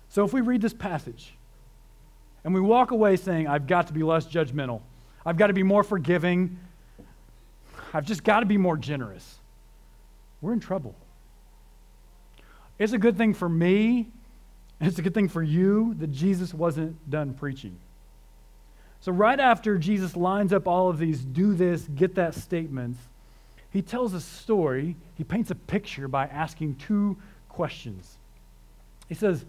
So, 0.10 0.26
if 0.26 0.34
we 0.34 0.42
read 0.42 0.62
this 0.62 0.74
passage 0.74 1.36
and 2.44 2.54
we 2.54 2.62
walk 2.62 2.92
away 2.92 3.18
saying, 3.18 3.48
I've 3.48 3.68
got 3.68 3.88
to 3.88 3.94
be 3.94 4.04
less 4.04 4.26
judgmental, 4.26 4.82
I've 5.26 5.38
got 5.38 5.48
to 5.48 5.54
be 5.54 5.64
more 5.64 5.84
forgiving, 5.84 6.58
I've 7.94 8.06
just 8.06 8.24
got 8.24 8.42
to 8.42 8.46
be 8.46 8.58
more 8.58 8.78
generous, 8.78 9.40
we're 10.42 10.54
in 10.54 10.60
trouble. 10.60 10.96
It's 12.80 12.94
a 12.94 13.00
good 13.00 13.18
thing 13.18 13.34
for 13.34 13.50
me 13.50 14.12
it's 14.80 15.00
a 15.00 15.02
good 15.02 15.14
thing 15.14 15.28
for 15.28 15.42
you 15.42 15.96
that 15.96 16.12
Jesus 16.12 16.54
wasn't 16.54 17.10
done 17.10 17.34
preaching. 17.34 17.78
So, 19.00 19.12
right 19.12 19.40
after 19.40 19.78
Jesus 19.78 20.16
lines 20.16 20.54
up 20.54 20.68
all 20.68 20.90
of 20.90 20.98
these 20.98 21.20
do 21.22 21.54
this, 21.54 21.84
get 21.84 22.16
that 22.16 22.36
statements, 22.36 23.00
he 23.70 23.82
tells 23.82 24.14
a 24.14 24.22
story. 24.22 24.96
He 25.16 25.24
paints 25.24 25.52
a 25.52 25.56
picture 25.56 26.08
by 26.08 26.28
asking 26.28 26.76
two 26.76 27.18
questions. 27.50 28.18
He 29.08 29.16
says, 29.16 29.46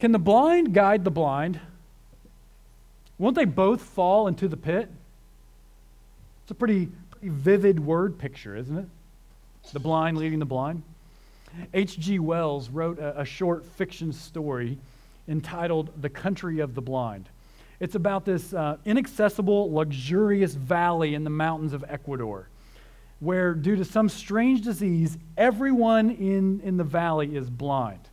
Can 0.00 0.12
the 0.12 0.18
blind 0.18 0.74
guide 0.74 1.04
the 1.04 1.10
blind? 1.10 1.60
Won't 3.18 3.34
they 3.34 3.44
both 3.44 3.82
fall 3.82 4.28
into 4.28 4.46
the 4.46 4.56
pit? 4.56 4.88
It's 6.48 6.52
a 6.52 6.54
pretty, 6.54 6.88
pretty 7.10 7.28
vivid 7.28 7.78
word 7.78 8.18
picture, 8.18 8.56
isn't 8.56 8.78
it? 8.78 8.86
The 9.74 9.80
blind 9.80 10.16
leading 10.16 10.38
the 10.38 10.46
blind. 10.46 10.82
H.G. 11.74 12.20
Wells 12.20 12.70
wrote 12.70 12.98
a, 12.98 13.20
a, 13.20 13.24
short 13.26 13.66
fiction 13.66 14.14
story 14.14 14.78
entitled 15.28 15.90
The 16.00 16.08
Country 16.08 16.60
of 16.60 16.74
the 16.74 16.80
Blind. 16.80 17.28
It's 17.80 17.96
about 17.96 18.24
this 18.24 18.54
uh, 18.54 18.78
inaccessible, 18.86 19.70
luxurious 19.74 20.54
valley 20.54 21.14
in 21.14 21.22
the 21.22 21.28
mountains 21.28 21.74
of 21.74 21.84
Ecuador, 21.86 22.48
where, 23.20 23.52
due 23.52 23.76
to 23.76 23.84
some 23.84 24.08
strange 24.08 24.62
disease, 24.62 25.18
everyone 25.36 26.08
in, 26.12 26.62
in 26.64 26.78
the 26.78 26.84
valley 26.84 27.36
is 27.36 27.50
blind. 27.50 28.08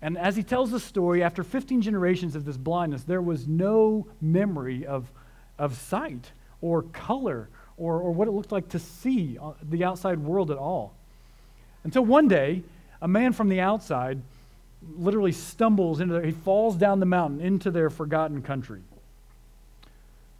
And 0.00 0.16
as 0.16 0.36
he 0.36 0.42
tells 0.42 0.70
the 0.70 0.80
story, 0.80 1.22
after 1.22 1.44
15 1.44 1.82
generations 1.82 2.34
of 2.34 2.46
this 2.46 2.56
blindness, 2.56 3.02
there 3.02 3.20
was 3.20 3.46
no 3.46 4.06
memory 4.22 4.86
of, 4.86 5.10
of 5.58 5.76
sight 5.76 6.30
or 6.60 6.82
color 6.82 7.48
or, 7.76 8.00
or 8.00 8.12
what 8.12 8.28
it 8.28 8.32
looked 8.32 8.52
like 8.52 8.68
to 8.70 8.78
see 8.78 9.38
uh, 9.40 9.52
the 9.62 9.84
outside 9.84 10.18
world 10.18 10.50
at 10.50 10.58
all. 10.58 10.94
Until 11.84 12.04
one 12.04 12.28
day, 12.28 12.62
a 13.00 13.08
man 13.08 13.32
from 13.32 13.48
the 13.48 13.60
outside 13.60 14.20
literally 14.96 15.32
stumbles 15.32 16.00
into 16.00 16.14
their, 16.14 16.24
he 16.24 16.32
falls 16.32 16.76
down 16.76 17.00
the 17.00 17.06
mountain 17.06 17.40
into 17.40 17.70
their 17.70 17.90
forgotten 17.90 18.42
country. 18.42 18.80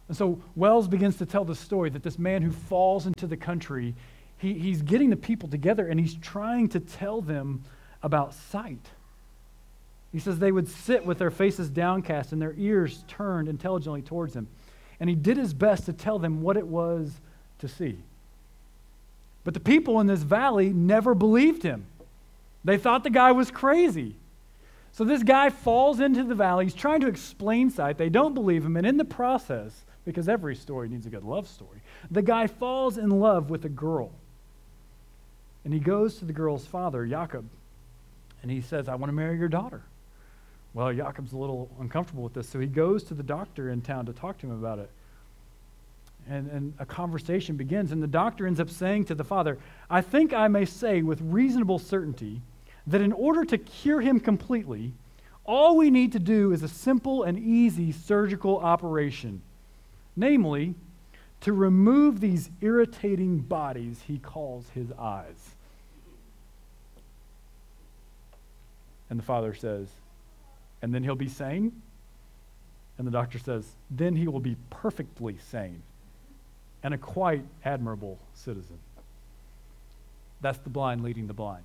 And 0.07 0.17
so 0.17 0.41
Wells 0.55 0.87
begins 0.87 1.17
to 1.17 1.25
tell 1.25 1.45
the 1.45 1.55
story 1.55 1.89
that 1.91 2.03
this 2.03 2.19
man 2.19 2.41
who 2.41 2.51
falls 2.51 3.07
into 3.07 3.27
the 3.27 3.37
country, 3.37 3.95
he, 4.37 4.53
he's 4.53 4.81
getting 4.81 5.09
the 5.09 5.15
people 5.15 5.47
together 5.47 5.87
and 5.87 5.99
he's 5.99 6.15
trying 6.15 6.69
to 6.69 6.79
tell 6.79 7.21
them 7.21 7.63
about 8.03 8.33
sight. 8.33 8.85
He 10.11 10.19
says 10.19 10.37
they 10.37 10.51
would 10.51 10.67
sit 10.67 11.05
with 11.05 11.17
their 11.17 11.31
faces 11.31 11.69
downcast 11.69 12.33
and 12.33 12.41
their 12.41 12.53
ears 12.57 13.03
turned 13.07 13.47
intelligently 13.47 14.01
towards 14.01 14.35
him. 14.35 14.47
And 15.01 15.09
he 15.09 15.15
did 15.15 15.35
his 15.35 15.53
best 15.53 15.87
to 15.87 15.93
tell 15.93 16.19
them 16.19 16.43
what 16.43 16.55
it 16.55 16.67
was 16.67 17.11
to 17.59 17.67
see. 17.67 17.97
But 19.43 19.55
the 19.55 19.59
people 19.59 19.99
in 19.99 20.05
this 20.05 20.21
valley 20.21 20.69
never 20.69 21.15
believed 21.15 21.63
him. 21.63 21.87
They 22.63 22.77
thought 22.77 23.03
the 23.03 23.09
guy 23.09 23.31
was 23.31 23.49
crazy. 23.49 24.15
So 24.93 25.03
this 25.03 25.23
guy 25.23 25.49
falls 25.49 25.99
into 25.99 26.23
the 26.23 26.35
valley. 26.35 26.65
He's 26.65 26.75
trying 26.75 27.01
to 27.01 27.07
explain 27.07 27.71
sight. 27.71 27.97
They 27.97 28.09
don't 28.09 28.35
believe 28.35 28.63
him. 28.63 28.77
And 28.77 28.85
in 28.85 28.97
the 28.97 29.05
process, 29.05 29.73
because 30.05 30.29
every 30.29 30.55
story 30.55 30.87
needs 30.87 31.07
a 31.07 31.09
good 31.09 31.23
love 31.23 31.47
story, 31.47 31.81
the 32.11 32.21
guy 32.21 32.45
falls 32.45 32.99
in 32.99 33.09
love 33.09 33.49
with 33.49 33.65
a 33.65 33.69
girl. 33.69 34.11
And 35.65 35.73
he 35.73 35.79
goes 35.79 36.17
to 36.17 36.25
the 36.25 36.33
girl's 36.33 36.67
father, 36.67 37.07
Jacob, 37.07 37.49
and 38.43 38.51
he 38.51 38.61
says, 38.61 38.87
I 38.87 38.95
want 38.95 39.09
to 39.09 39.15
marry 39.15 39.37
your 39.37 39.49
daughter. 39.49 39.81
Well, 40.73 40.93
Jacob's 40.93 41.33
a 41.33 41.37
little 41.37 41.69
uncomfortable 41.79 42.23
with 42.23 42.33
this, 42.33 42.47
so 42.47 42.59
he 42.59 42.67
goes 42.67 43.03
to 43.05 43.13
the 43.13 43.23
doctor 43.23 43.69
in 43.69 43.81
town 43.81 44.05
to 44.05 44.13
talk 44.13 44.37
to 44.39 44.47
him 44.47 44.53
about 44.53 44.79
it. 44.79 44.89
And, 46.29 46.49
and 46.49 46.73
a 46.79 46.85
conversation 46.85 47.57
begins, 47.57 47.91
and 47.91 48.01
the 48.01 48.07
doctor 48.07 48.47
ends 48.47 48.59
up 48.59 48.69
saying 48.69 49.05
to 49.05 49.15
the 49.15 49.23
father, 49.23 49.57
I 49.89 50.01
think 50.01 50.33
I 50.33 50.47
may 50.47 50.65
say 50.65 51.01
with 51.01 51.19
reasonable 51.21 51.79
certainty 51.79 52.41
that 52.87 53.01
in 53.01 53.11
order 53.11 53.43
to 53.45 53.57
cure 53.57 54.01
him 54.01 54.19
completely, 54.19 54.93
all 55.43 55.75
we 55.75 55.89
need 55.89 56.13
to 56.13 56.19
do 56.19 56.53
is 56.53 56.63
a 56.63 56.67
simple 56.67 57.23
and 57.23 57.37
easy 57.37 57.91
surgical 57.91 58.59
operation, 58.59 59.41
namely, 60.15 60.75
to 61.41 61.51
remove 61.51 62.19
these 62.21 62.49
irritating 62.61 63.39
bodies 63.39 64.03
he 64.07 64.19
calls 64.19 64.69
his 64.69 64.91
eyes. 64.93 65.55
And 69.09 69.19
the 69.19 69.23
father 69.23 69.53
says, 69.53 69.87
and 70.81 70.93
then 70.93 71.03
he'll 71.03 71.15
be 71.15 71.29
sane? 71.29 71.81
And 72.97 73.07
the 73.07 73.11
doctor 73.11 73.39
says, 73.39 73.65
then 73.89 74.15
he 74.15 74.27
will 74.27 74.39
be 74.39 74.55
perfectly 74.69 75.37
sane 75.49 75.81
and 76.83 76.93
a 76.93 76.97
quite 76.97 77.43
admirable 77.63 78.19
citizen. 78.33 78.77
That's 80.41 80.57
the 80.59 80.69
blind 80.69 81.03
leading 81.03 81.27
the 81.27 81.33
blind. 81.33 81.63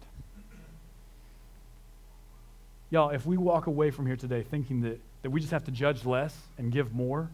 Y'all, 2.91 3.11
if 3.11 3.27
we 3.27 3.37
walk 3.37 3.67
away 3.67 3.91
from 3.91 4.07
here 4.07 4.17
today 4.17 4.43
thinking 4.43 4.83
that, 4.83 5.01
that 5.23 5.31
we 5.31 5.41
just 5.41 5.53
have 5.53 5.65
to 5.65 5.71
judge 5.71 6.05
less 6.05 6.37
and 6.57 6.71
give 6.71 6.95
more, 6.95 7.29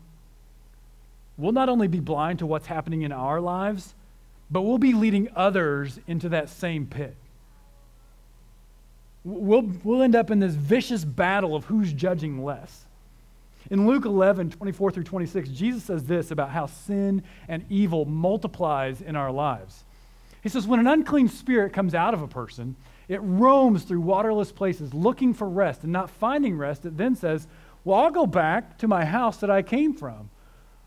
we'll 1.37 1.53
not 1.53 1.69
only 1.69 1.89
be 1.89 2.01
blind 2.01 2.39
to 2.39 2.47
what's 2.47 2.67
happening 2.67 3.03
in 3.03 3.13
our 3.13 3.41
lives, 3.41 3.95
but 4.51 4.63
we'll 4.63 4.79
be 4.79 4.95
leading 4.95 5.29
others 5.37 5.99
into 6.07 6.29
that 6.31 6.49
same 6.49 6.87
pit. 6.87 7.15
We'll, 9.25 9.71
we'll 9.85 10.03
end 10.03 10.17
up 10.17 10.31
in 10.31 10.41
this 10.41 10.55
vicious 10.55 11.05
battle 11.05 11.55
of 11.55 11.67
who's 11.67 11.93
judging 11.93 12.45
less. 12.45 12.85
In 13.71 13.87
Luke 13.87 14.05
11, 14.05 14.51
24 14.51 14.91
through 14.91 15.05
26, 15.05 15.49
Jesus 15.51 15.85
says 15.85 16.05
this 16.05 16.31
about 16.31 16.51
how 16.51 16.67
sin 16.67 17.23
and 17.49 17.65
evil 17.71 18.05
multiplies 18.05 19.01
in 19.01 19.15
our 19.15 19.31
lives. 19.31 19.85
He 20.43 20.49
says, 20.49 20.67
When 20.67 20.81
an 20.81 20.89
unclean 20.89 21.29
spirit 21.29 21.73
comes 21.73 21.95
out 21.95 22.15
of 22.15 22.23
a 22.23 22.29
person, 22.29 22.75
it 23.09 23.21
roams 23.23 23.85
through 23.85 24.01
waterless 24.01 24.51
places 24.51 24.93
looking 24.93 25.35
for 25.35 25.49
rest 25.49 25.85
and 25.85 25.93
not 25.93 26.11
finding 26.11 26.57
rest. 26.57 26.85
It 26.85 26.97
then 26.97 27.15
says, 27.15 27.47
Well, 27.85 28.01
I'll 28.01 28.11
go 28.11 28.27
back 28.27 28.79
to 28.79 28.89
my 28.89 29.05
house 29.05 29.37
that 29.39 29.51
I 29.51 29.63
came 29.63 29.95
from. 29.95 30.31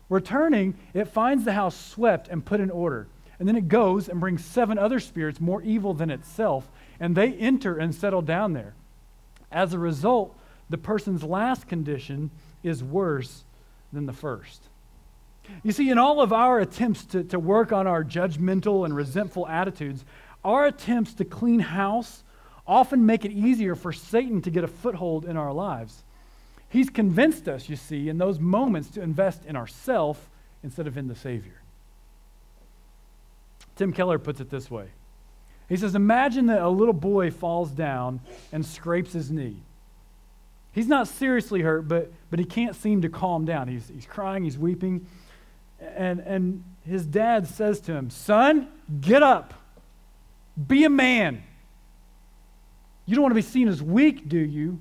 Returning, 0.08 0.74
it 0.94 1.08
finds 1.08 1.44
the 1.44 1.52
house 1.52 1.76
swept 1.76 2.28
and 2.28 2.44
put 2.44 2.60
in 2.60 2.70
order. 2.70 3.08
And 3.38 3.48
then 3.48 3.56
it 3.56 3.68
goes 3.68 4.08
and 4.08 4.20
brings 4.20 4.44
seven 4.44 4.78
other 4.78 5.00
spirits 5.00 5.40
more 5.40 5.62
evil 5.62 5.94
than 5.94 6.10
itself, 6.10 6.68
and 7.00 7.16
they 7.16 7.32
enter 7.34 7.78
and 7.78 7.94
settle 7.94 8.22
down 8.22 8.52
there. 8.52 8.74
As 9.50 9.72
a 9.72 9.78
result, 9.78 10.36
the 10.68 10.78
person's 10.78 11.22
last 11.22 11.68
condition 11.68 12.30
is 12.62 12.82
worse 12.82 13.44
than 13.92 14.06
the 14.06 14.12
first. 14.12 14.62
You 15.62 15.72
see, 15.72 15.90
in 15.90 15.98
all 15.98 16.20
of 16.20 16.32
our 16.32 16.58
attempts 16.58 17.04
to, 17.06 17.22
to 17.24 17.38
work 17.38 17.72
on 17.72 17.86
our 17.86 18.02
judgmental 18.02 18.84
and 18.84 18.94
resentful 18.94 19.46
attitudes, 19.46 20.04
our 20.44 20.66
attempts 20.66 21.14
to 21.14 21.24
clean 21.24 21.60
house 21.60 22.24
often 22.66 23.06
make 23.06 23.24
it 23.24 23.30
easier 23.30 23.76
for 23.76 23.92
Satan 23.92 24.42
to 24.42 24.50
get 24.50 24.64
a 24.64 24.68
foothold 24.68 25.24
in 25.24 25.36
our 25.36 25.52
lives. 25.52 26.02
He's 26.68 26.90
convinced 26.90 27.48
us, 27.48 27.68
you 27.68 27.76
see, 27.76 28.08
in 28.08 28.18
those 28.18 28.40
moments 28.40 28.90
to 28.90 29.02
invest 29.02 29.44
in 29.44 29.54
ourselves 29.54 30.18
instead 30.64 30.88
of 30.88 30.98
in 30.98 31.06
the 31.06 31.14
Savior. 31.14 31.62
Tim 33.76 33.92
Keller 33.92 34.18
puts 34.18 34.40
it 34.40 34.50
this 34.50 34.70
way 34.70 34.88
He 35.68 35.76
says, 35.76 35.94
Imagine 35.94 36.46
that 36.46 36.62
a 36.62 36.68
little 36.68 36.94
boy 36.94 37.30
falls 37.30 37.70
down 37.70 38.20
and 38.52 38.64
scrapes 38.64 39.12
his 39.12 39.30
knee. 39.30 39.62
He's 40.72 40.86
not 40.86 41.08
seriously 41.08 41.62
hurt, 41.62 41.88
but, 41.88 42.12
but 42.30 42.38
he 42.38 42.44
can't 42.44 42.76
seem 42.76 43.02
to 43.02 43.08
calm 43.08 43.44
down. 43.46 43.68
He's, 43.68 43.88
he's 43.88 44.06
crying, 44.06 44.44
he's 44.44 44.58
weeping. 44.58 45.06
And, 45.80 46.20
and 46.20 46.64
his 46.86 47.06
dad 47.06 47.46
says 47.46 47.80
to 47.80 47.92
him, 47.92 48.10
Son, 48.10 48.68
get 49.00 49.22
up. 49.22 49.54
Be 50.66 50.84
a 50.84 50.90
man. 50.90 51.42
You 53.06 53.14
don't 53.14 53.22
want 53.22 53.32
to 53.32 53.36
be 53.36 53.42
seen 53.42 53.68
as 53.68 53.82
weak, 53.82 54.28
do 54.28 54.38
you? 54.38 54.80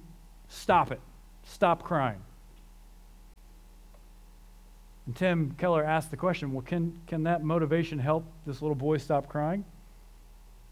Stop 0.50 0.92
it. 0.92 1.00
Stop 1.44 1.84
crying. 1.84 2.22
And 5.06 5.16
Tim 5.16 5.56
Keller 5.58 5.84
asked 5.84 6.12
the 6.12 6.18
question 6.18 6.54
well, 6.54 6.64
can, 6.64 7.00
can 7.08 7.24
that 7.24 7.44
motivation 7.44 8.00
help 8.00 8.26
this 8.46 8.62
little 8.62 8.76
boy 8.76 8.98
stop 8.98 9.30
crying? 9.30 9.64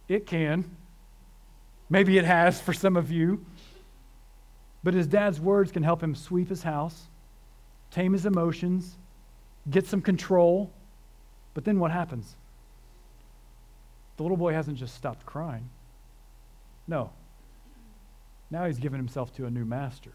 It 0.07 0.25
can. 0.25 0.75
Maybe 1.89 2.17
it 2.17 2.25
has 2.25 2.59
for 2.59 2.73
some 2.73 2.97
of 2.97 3.11
you. 3.11 3.45
But 4.83 4.93
his 4.93 5.07
dad's 5.07 5.39
words 5.39 5.71
can 5.71 5.83
help 5.83 6.03
him 6.03 6.13
sweep 6.13 6.49
his 6.49 6.63
house, 6.63 7.07
tame 7.89 8.13
his 8.13 8.25
emotions, 8.25 8.97
get 9.69 9.87
some 9.87 10.01
control. 10.01 10.71
But 11.53 11.63
then 11.63 11.79
what 11.79 11.91
happens? 11.91 12.35
The 14.17 14.23
little 14.23 14.37
boy 14.37 14.53
hasn't 14.53 14.77
just 14.77 14.95
stopped 14.95 15.25
crying. 15.25 15.69
No. 16.87 17.11
Now 18.51 18.65
he's 18.65 18.77
given 18.77 18.99
himself 18.99 19.33
to 19.35 19.45
a 19.45 19.49
new 19.49 19.65
master, 19.65 20.13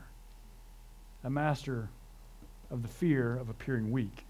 a 1.24 1.30
master 1.30 1.88
of 2.70 2.82
the 2.82 2.88
fear 2.88 3.36
of 3.36 3.48
appearing 3.48 3.90
weak. 3.90 4.24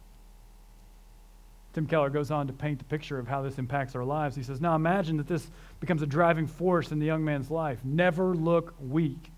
Tim 1.75 1.87
Keller 1.87 2.11
goes 2.11 2.31
on 2.31 2.47
to 2.47 2.53
paint 2.53 2.79
the 2.79 2.85
picture 2.85 3.19
of 3.19 3.29
how 3.29 3.43
this 3.43 3.59
impacts 3.59 3.95
our 3.95 4.05
lives. 4.05 4.35
He 4.35 4.43
says, 4.43 4.61
Now 4.61 4.75
imagine 4.75 5.17
that 5.19 5.29
this 5.29 5.47
becomes 5.81 6.03
a 6.03 6.07
driving 6.07 6.47
force 6.47 6.93
in 6.93 6.99
the 6.99 7.07
young 7.07 7.25
man's 7.25 7.51
life. 7.51 7.79
Never 7.85 8.35
look 8.35 8.75
weak. 8.81 9.31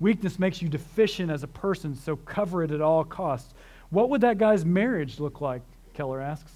Weakness 0.00 0.38
makes 0.38 0.60
you 0.60 0.68
deficient 0.68 1.30
as 1.30 1.44
a 1.44 1.48
person, 1.48 1.94
so 1.94 2.16
cover 2.16 2.64
it 2.64 2.72
at 2.72 2.80
all 2.80 3.04
costs. 3.04 3.54
What 3.90 4.10
would 4.10 4.22
that 4.22 4.38
guy's 4.38 4.64
marriage 4.64 5.20
look 5.20 5.40
like? 5.40 5.62
Keller 5.94 6.20
asks. 6.20 6.52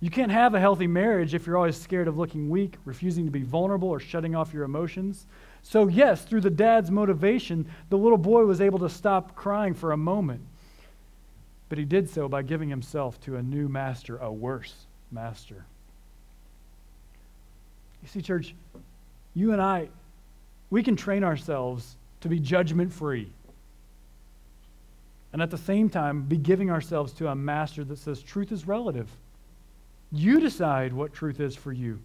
You 0.00 0.10
can't 0.10 0.32
have 0.32 0.54
a 0.54 0.60
healthy 0.60 0.86
marriage 0.86 1.32
if 1.32 1.46
you're 1.46 1.56
always 1.56 1.80
scared 1.80 2.08
of 2.08 2.18
looking 2.18 2.50
weak, 2.50 2.76
refusing 2.84 3.24
to 3.24 3.30
be 3.30 3.42
vulnerable, 3.42 3.88
or 3.88 4.00
shutting 4.00 4.34
off 4.34 4.52
your 4.52 4.64
emotions. 4.64 5.26
So, 5.62 5.88
yes, 5.88 6.24
through 6.24 6.42
the 6.42 6.50
dad's 6.50 6.90
motivation, 6.90 7.66
the 7.88 7.96
little 7.96 8.18
boy 8.18 8.44
was 8.44 8.60
able 8.60 8.80
to 8.80 8.90
stop 8.90 9.34
crying 9.34 9.72
for 9.72 9.92
a 9.92 9.96
moment. 9.96 10.42
But 11.74 11.80
he 11.80 11.84
did 11.84 12.08
so 12.08 12.28
by 12.28 12.42
giving 12.42 12.68
himself 12.68 13.20
to 13.22 13.34
a 13.34 13.42
new 13.42 13.68
master, 13.68 14.18
a 14.18 14.32
worse 14.32 14.86
master. 15.10 15.66
You 18.00 18.06
see, 18.06 18.22
church, 18.22 18.54
you 19.34 19.52
and 19.52 19.60
I, 19.60 19.88
we 20.70 20.84
can 20.84 20.94
train 20.94 21.24
ourselves 21.24 21.96
to 22.20 22.28
be 22.28 22.38
judgment 22.38 22.92
free. 22.92 23.28
And 25.32 25.42
at 25.42 25.50
the 25.50 25.58
same 25.58 25.90
time, 25.90 26.22
be 26.22 26.36
giving 26.36 26.70
ourselves 26.70 27.12
to 27.14 27.26
a 27.26 27.34
master 27.34 27.82
that 27.82 27.98
says 27.98 28.22
truth 28.22 28.52
is 28.52 28.68
relative. 28.68 29.10
You 30.12 30.38
decide 30.38 30.92
what 30.92 31.12
truth 31.12 31.40
is 31.40 31.56
for 31.56 31.72
you. 31.72 31.98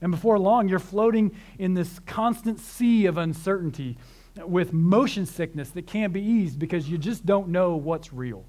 And 0.00 0.12
before 0.12 0.38
long, 0.38 0.68
you're 0.68 0.78
floating 0.78 1.34
in 1.58 1.74
this 1.74 1.98
constant 2.06 2.60
sea 2.60 3.06
of 3.06 3.18
uncertainty 3.18 3.98
with 4.46 4.72
motion 4.72 5.26
sickness 5.26 5.70
that 5.70 5.88
can't 5.88 6.12
be 6.12 6.22
eased 6.22 6.60
because 6.60 6.88
you 6.88 6.98
just 6.98 7.26
don't 7.26 7.48
know 7.48 7.74
what's 7.74 8.12
real. 8.12 8.44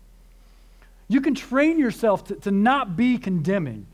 You 1.09 1.19
can 1.19 1.35
train 1.35 1.77
yourself 1.77 2.25
to, 2.25 2.35
to 2.35 2.51
not 2.51 2.95
be 2.95 3.17
condemning 3.17 3.87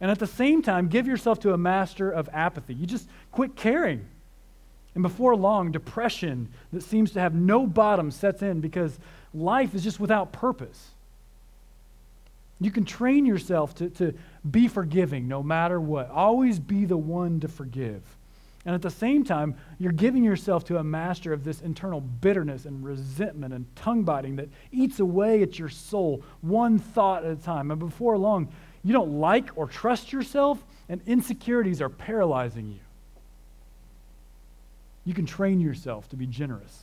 and 0.00 0.10
at 0.10 0.18
the 0.18 0.26
same 0.26 0.62
time 0.62 0.88
give 0.88 1.06
yourself 1.06 1.40
to 1.40 1.54
a 1.54 1.58
master 1.58 2.10
of 2.10 2.28
apathy. 2.32 2.74
You 2.74 2.86
just 2.86 3.08
quit 3.32 3.56
caring. 3.56 4.04
And 4.94 5.02
before 5.02 5.36
long, 5.36 5.72
depression 5.72 6.48
that 6.72 6.82
seems 6.82 7.12
to 7.12 7.20
have 7.20 7.34
no 7.34 7.66
bottom 7.66 8.10
sets 8.10 8.42
in 8.42 8.60
because 8.60 8.98
life 9.32 9.74
is 9.74 9.82
just 9.82 10.00
without 10.00 10.32
purpose. 10.32 10.90
You 12.60 12.70
can 12.70 12.84
train 12.84 13.26
yourself 13.26 13.74
to, 13.76 13.90
to 13.90 14.14
be 14.50 14.68
forgiving 14.68 15.28
no 15.28 15.42
matter 15.42 15.80
what. 15.80 16.10
Always 16.10 16.58
be 16.58 16.84
the 16.84 16.96
one 16.96 17.40
to 17.40 17.48
forgive. 17.48 18.02
And 18.66 18.74
at 18.74 18.82
the 18.82 18.90
same 18.90 19.22
time, 19.22 19.54
you're 19.78 19.92
giving 19.92 20.24
yourself 20.24 20.64
to 20.64 20.78
a 20.78 20.84
master 20.84 21.32
of 21.32 21.44
this 21.44 21.60
internal 21.60 22.00
bitterness 22.00 22.64
and 22.64 22.84
resentment 22.84 23.54
and 23.54 23.64
tongue 23.76 24.02
biting 24.02 24.34
that 24.36 24.48
eats 24.72 24.98
away 24.98 25.42
at 25.42 25.56
your 25.56 25.68
soul 25.68 26.24
one 26.40 26.80
thought 26.80 27.24
at 27.24 27.30
a 27.30 27.36
time. 27.36 27.70
And 27.70 27.78
before 27.78 28.18
long, 28.18 28.48
you 28.82 28.92
don't 28.92 29.20
like 29.20 29.50
or 29.54 29.68
trust 29.68 30.12
yourself, 30.12 30.62
and 30.88 31.00
insecurities 31.06 31.80
are 31.80 31.88
paralyzing 31.88 32.68
you. 32.68 32.80
You 35.04 35.14
can 35.14 35.26
train 35.26 35.60
yourself 35.60 36.08
to 36.08 36.16
be 36.16 36.26
generous. 36.26 36.82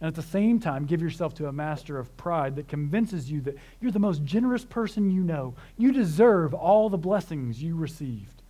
And 0.00 0.08
at 0.08 0.14
the 0.14 0.22
same 0.22 0.58
time, 0.58 0.86
give 0.86 1.02
yourself 1.02 1.34
to 1.34 1.48
a 1.48 1.52
master 1.52 1.98
of 1.98 2.16
pride 2.16 2.56
that 2.56 2.66
convinces 2.66 3.30
you 3.30 3.42
that 3.42 3.56
you're 3.80 3.92
the 3.92 3.98
most 3.98 4.24
generous 4.24 4.64
person 4.64 5.10
you 5.10 5.22
know. 5.22 5.54
You 5.76 5.92
deserve 5.92 6.54
all 6.54 6.88
the 6.88 6.96
blessings 6.96 7.62
you 7.62 7.76
received. 7.76 8.41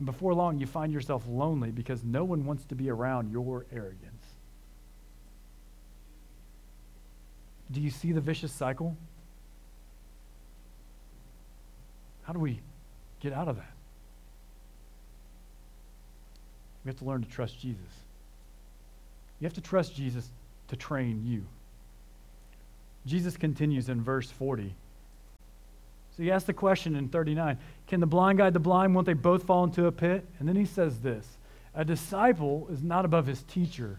And 0.00 0.06
before 0.06 0.32
long, 0.32 0.58
you 0.58 0.66
find 0.66 0.94
yourself 0.94 1.24
lonely 1.28 1.70
because 1.70 2.02
no 2.02 2.24
one 2.24 2.46
wants 2.46 2.64
to 2.64 2.74
be 2.74 2.88
around 2.88 3.30
your 3.30 3.66
arrogance. 3.70 4.24
Do 7.70 7.82
you 7.82 7.90
see 7.90 8.12
the 8.12 8.20
vicious 8.22 8.50
cycle? 8.50 8.96
How 12.22 12.32
do 12.32 12.38
we 12.38 12.60
get 13.20 13.34
out 13.34 13.46
of 13.46 13.56
that? 13.56 13.74
we 16.82 16.88
have 16.88 16.98
to 16.98 17.04
learn 17.04 17.22
to 17.22 17.28
trust 17.28 17.60
Jesus. 17.60 17.84
You 19.38 19.44
have 19.44 19.52
to 19.52 19.60
trust 19.60 19.94
Jesus 19.94 20.30
to 20.68 20.76
train 20.76 21.26
you. 21.26 21.44
Jesus 23.04 23.36
continues 23.36 23.90
in 23.90 24.02
verse 24.02 24.30
40. 24.30 24.74
So 26.20 26.24
he 26.24 26.32
asks 26.32 26.46
the 26.46 26.52
question 26.52 26.96
in 26.96 27.08
39 27.08 27.56
Can 27.86 28.00
the 28.00 28.06
blind 28.06 28.36
guide 28.36 28.52
the 28.52 28.60
blind? 28.60 28.94
Won't 28.94 29.06
they 29.06 29.14
both 29.14 29.44
fall 29.44 29.64
into 29.64 29.86
a 29.86 29.92
pit? 29.92 30.22
And 30.38 30.46
then 30.46 30.54
he 30.54 30.66
says 30.66 31.00
this 31.00 31.26
A 31.74 31.82
disciple 31.82 32.68
is 32.70 32.82
not 32.82 33.06
above 33.06 33.26
his 33.26 33.42
teacher, 33.44 33.98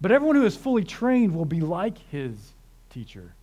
but 0.00 0.10
everyone 0.10 0.36
who 0.36 0.46
is 0.46 0.56
fully 0.56 0.84
trained 0.84 1.36
will 1.36 1.44
be 1.44 1.60
like 1.60 1.98
his 2.10 2.34
teacher. 2.88 3.34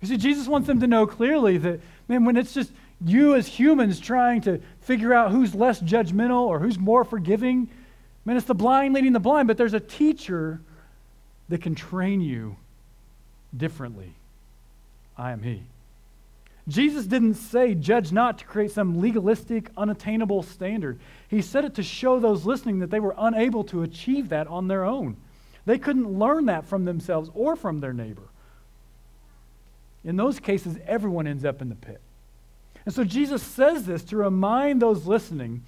You 0.00 0.08
see, 0.08 0.16
Jesus 0.16 0.48
wants 0.48 0.68
them 0.68 0.80
to 0.80 0.86
know 0.86 1.06
clearly 1.06 1.58
that, 1.58 1.80
man, 2.08 2.24
when 2.24 2.38
it's 2.38 2.54
just 2.54 2.72
you 3.04 3.34
as 3.34 3.46
humans 3.46 4.00
trying 4.00 4.40
to 4.42 4.62
figure 4.80 5.12
out 5.12 5.30
who's 5.30 5.54
less 5.54 5.82
judgmental 5.82 6.46
or 6.46 6.58
who's 6.58 6.78
more 6.78 7.04
forgiving, 7.04 7.68
man, 8.24 8.38
it's 8.38 8.46
the 8.46 8.54
blind 8.54 8.94
leading 8.94 9.12
the 9.12 9.20
blind, 9.20 9.48
but 9.48 9.58
there's 9.58 9.74
a 9.74 9.80
teacher 9.80 10.62
that 11.50 11.60
can 11.60 11.74
train 11.74 12.22
you 12.22 12.56
differently. 13.54 14.14
I 15.18 15.32
am 15.32 15.42
He. 15.42 15.64
Jesus 16.68 17.06
didn't 17.06 17.34
say, 17.34 17.74
judge 17.74 18.12
not 18.12 18.38
to 18.38 18.44
create 18.44 18.70
some 18.70 19.00
legalistic, 19.00 19.70
unattainable 19.76 20.42
standard. 20.42 21.00
He 21.28 21.40
said 21.40 21.64
it 21.64 21.74
to 21.76 21.82
show 21.82 22.20
those 22.20 22.44
listening 22.44 22.80
that 22.80 22.90
they 22.90 23.00
were 23.00 23.14
unable 23.16 23.64
to 23.64 23.82
achieve 23.82 24.28
that 24.28 24.46
on 24.48 24.68
their 24.68 24.84
own. 24.84 25.16
They 25.64 25.78
couldn't 25.78 26.18
learn 26.18 26.46
that 26.46 26.66
from 26.66 26.84
themselves 26.84 27.30
or 27.34 27.56
from 27.56 27.80
their 27.80 27.94
neighbor. 27.94 28.28
In 30.04 30.16
those 30.16 30.40
cases, 30.40 30.76
everyone 30.86 31.26
ends 31.26 31.44
up 31.44 31.62
in 31.62 31.68
the 31.70 31.74
pit. 31.74 32.00
And 32.84 32.94
so 32.94 33.04
Jesus 33.04 33.42
says 33.42 33.84
this 33.84 34.02
to 34.04 34.16
remind 34.16 34.80
those 34.80 35.06
listening 35.06 35.62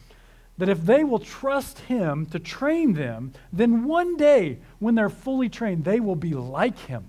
that 0.58 0.68
if 0.68 0.84
they 0.84 1.04
will 1.04 1.18
trust 1.18 1.78
Him 1.80 2.26
to 2.26 2.38
train 2.38 2.92
them, 2.92 3.32
then 3.52 3.84
one 3.84 4.16
day, 4.16 4.58
when 4.78 4.94
they're 4.94 5.08
fully 5.08 5.48
trained, 5.48 5.84
they 5.84 6.00
will 6.00 6.16
be 6.16 6.34
like 6.34 6.78
Him 6.80 7.04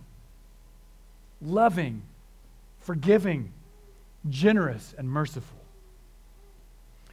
loving, 1.41 2.03
forgiving, 2.81 3.51
generous, 4.29 4.93
and 4.97 5.09
merciful. 5.09 5.57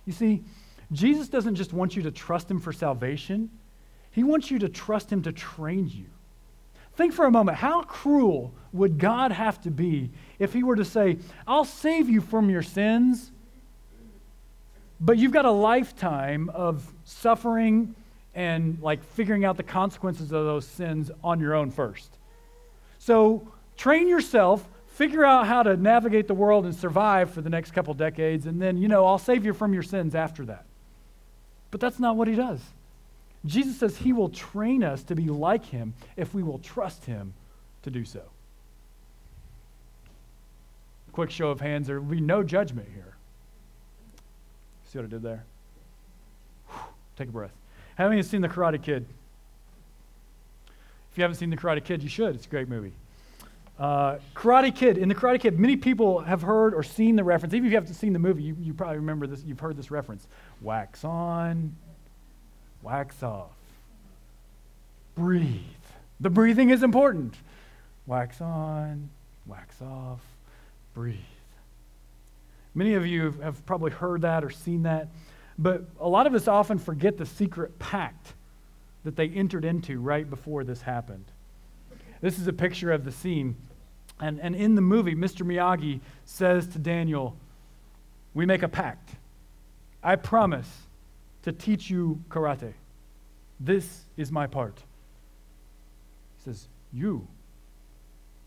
You 0.04 0.12
see, 0.12 0.42
Jesus 0.92 1.28
doesn't 1.28 1.56
just 1.56 1.72
want 1.72 1.96
you 1.96 2.02
to 2.02 2.10
trust 2.10 2.50
Him 2.50 2.60
for 2.60 2.72
salvation, 2.72 3.50
He 4.10 4.22
wants 4.22 4.50
you 4.50 4.58
to 4.60 4.68
trust 4.68 5.12
Him 5.12 5.22
to 5.22 5.32
train 5.32 5.88
you. 5.88 6.06
Think 6.94 7.12
for 7.12 7.26
a 7.26 7.30
moment 7.30 7.58
how 7.58 7.82
cruel 7.82 8.52
would 8.72 8.98
God 8.98 9.30
have 9.30 9.60
to 9.62 9.70
be 9.70 10.10
if 10.38 10.52
He 10.52 10.62
were 10.62 10.76
to 10.76 10.84
say, 10.84 11.18
I'll 11.46 11.64
save 11.64 12.08
you 12.08 12.20
from 12.20 12.50
your 12.50 12.62
sins, 12.62 13.30
but 15.00 15.16
you've 15.16 15.32
got 15.32 15.44
a 15.44 15.50
lifetime 15.50 16.50
of 16.50 16.92
suffering 17.04 17.94
and 18.34 18.78
like 18.82 19.02
figuring 19.04 19.44
out 19.44 19.56
the 19.56 19.62
consequences 19.62 20.32
of 20.32 20.44
those 20.44 20.66
sins 20.66 21.10
on 21.22 21.40
your 21.40 21.54
own 21.54 21.70
first. 21.70 22.18
So 22.98 23.46
train 23.76 24.08
yourself, 24.08 24.68
figure 24.98 25.24
out 25.24 25.46
how 25.46 25.62
to 25.62 25.76
navigate 25.76 26.26
the 26.26 26.34
world 26.34 26.64
and 26.64 26.74
survive 26.74 27.30
for 27.30 27.40
the 27.40 27.48
next 27.48 27.70
couple 27.70 27.94
decades, 27.94 28.46
and 28.46 28.60
then, 28.60 28.76
you 28.76 28.88
know, 28.88 29.06
I'll 29.06 29.16
save 29.16 29.44
you 29.44 29.54
from 29.54 29.72
your 29.72 29.84
sins 29.84 30.16
after 30.16 30.44
that. 30.46 30.64
But 31.70 31.78
that's 31.80 32.00
not 32.00 32.16
what 32.16 32.26
he 32.26 32.34
does. 32.34 32.60
Jesus 33.46 33.78
says 33.78 33.96
he 33.96 34.12
will 34.12 34.28
train 34.28 34.82
us 34.82 35.04
to 35.04 35.14
be 35.14 35.28
like 35.28 35.64
him 35.64 35.94
if 36.16 36.34
we 36.34 36.42
will 36.42 36.58
trust 36.58 37.04
him 37.04 37.32
to 37.82 37.90
do 37.90 38.04
so. 38.04 38.22
Quick 41.12 41.30
show 41.30 41.50
of 41.50 41.60
hands 41.60 41.86
there 41.86 42.00
will 42.00 42.10
be 42.10 42.20
no 42.20 42.42
judgment 42.42 42.88
here. 42.92 43.14
See 44.86 44.98
what 44.98 45.04
I 45.04 45.08
did 45.08 45.22
there? 45.22 45.44
Whew, 46.70 46.80
take 47.16 47.28
a 47.28 47.32
breath. 47.32 47.54
How 47.96 48.08
many 48.08 48.16
have 48.16 48.26
seen 48.26 48.40
The 48.40 48.48
Karate 48.48 48.82
Kid? 48.82 49.06
If 51.12 51.18
you 51.18 51.22
haven't 51.22 51.36
seen 51.36 51.50
The 51.50 51.56
Karate 51.56 51.84
Kid, 51.84 52.02
you 52.02 52.08
should. 52.08 52.34
It's 52.34 52.46
a 52.46 52.48
great 52.48 52.68
movie. 52.68 52.94
Uh, 53.78 54.18
Karate 54.34 54.74
Kid. 54.74 54.98
In 54.98 55.08
The 55.08 55.14
Karate 55.14 55.40
Kid, 55.40 55.58
many 55.58 55.76
people 55.76 56.20
have 56.20 56.42
heard 56.42 56.74
or 56.74 56.82
seen 56.82 57.14
the 57.14 57.22
reference. 57.22 57.54
Even 57.54 57.66
if 57.66 57.70
you 57.70 57.76
haven't 57.76 57.94
seen 57.94 58.12
the 58.12 58.18
movie, 58.18 58.42
you, 58.42 58.56
you 58.60 58.74
probably 58.74 58.96
remember 58.96 59.26
this. 59.26 59.44
You've 59.44 59.60
heard 59.60 59.76
this 59.76 59.90
reference. 59.90 60.26
Wax 60.60 61.04
on, 61.04 61.76
wax 62.82 63.22
off. 63.22 63.52
Breathe. 65.14 65.62
The 66.20 66.30
breathing 66.30 66.70
is 66.70 66.82
important. 66.82 67.34
Wax 68.06 68.40
on, 68.40 69.10
wax 69.46 69.80
off, 69.80 70.20
breathe. 70.94 71.16
Many 72.74 72.94
of 72.94 73.06
you 73.06 73.32
have 73.42 73.64
probably 73.66 73.90
heard 73.90 74.22
that 74.22 74.44
or 74.44 74.50
seen 74.50 74.82
that, 74.84 75.08
but 75.58 75.84
a 76.00 76.08
lot 76.08 76.26
of 76.26 76.34
us 76.34 76.48
often 76.48 76.78
forget 76.78 77.18
the 77.18 77.26
secret 77.26 77.78
pact 77.78 78.34
that 79.04 79.16
they 79.16 79.28
entered 79.28 79.64
into 79.64 80.00
right 80.00 80.28
before 80.28 80.64
this 80.64 80.82
happened. 80.82 81.24
This 82.20 82.38
is 82.38 82.46
a 82.46 82.52
picture 82.52 82.90
of 82.92 83.04
the 83.04 83.12
scene. 83.12 83.56
And, 84.20 84.40
and 84.40 84.54
in 84.56 84.74
the 84.74 84.80
movie, 84.80 85.14
Mr. 85.14 85.46
Miyagi 85.46 86.00
says 86.24 86.66
to 86.68 86.78
Daniel, 86.78 87.36
We 88.34 88.46
make 88.46 88.62
a 88.62 88.68
pact. 88.68 89.10
I 90.02 90.16
promise 90.16 90.68
to 91.42 91.52
teach 91.52 91.88
you 91.90 92.22
karate. 92.28 92.72
This 93.60 94.04
is 94.16 94.30
my 94.30 94.46
part. 94.46 94.76
He 96.36 96.44
says, 96.44 96.68
You, 96.92 97.26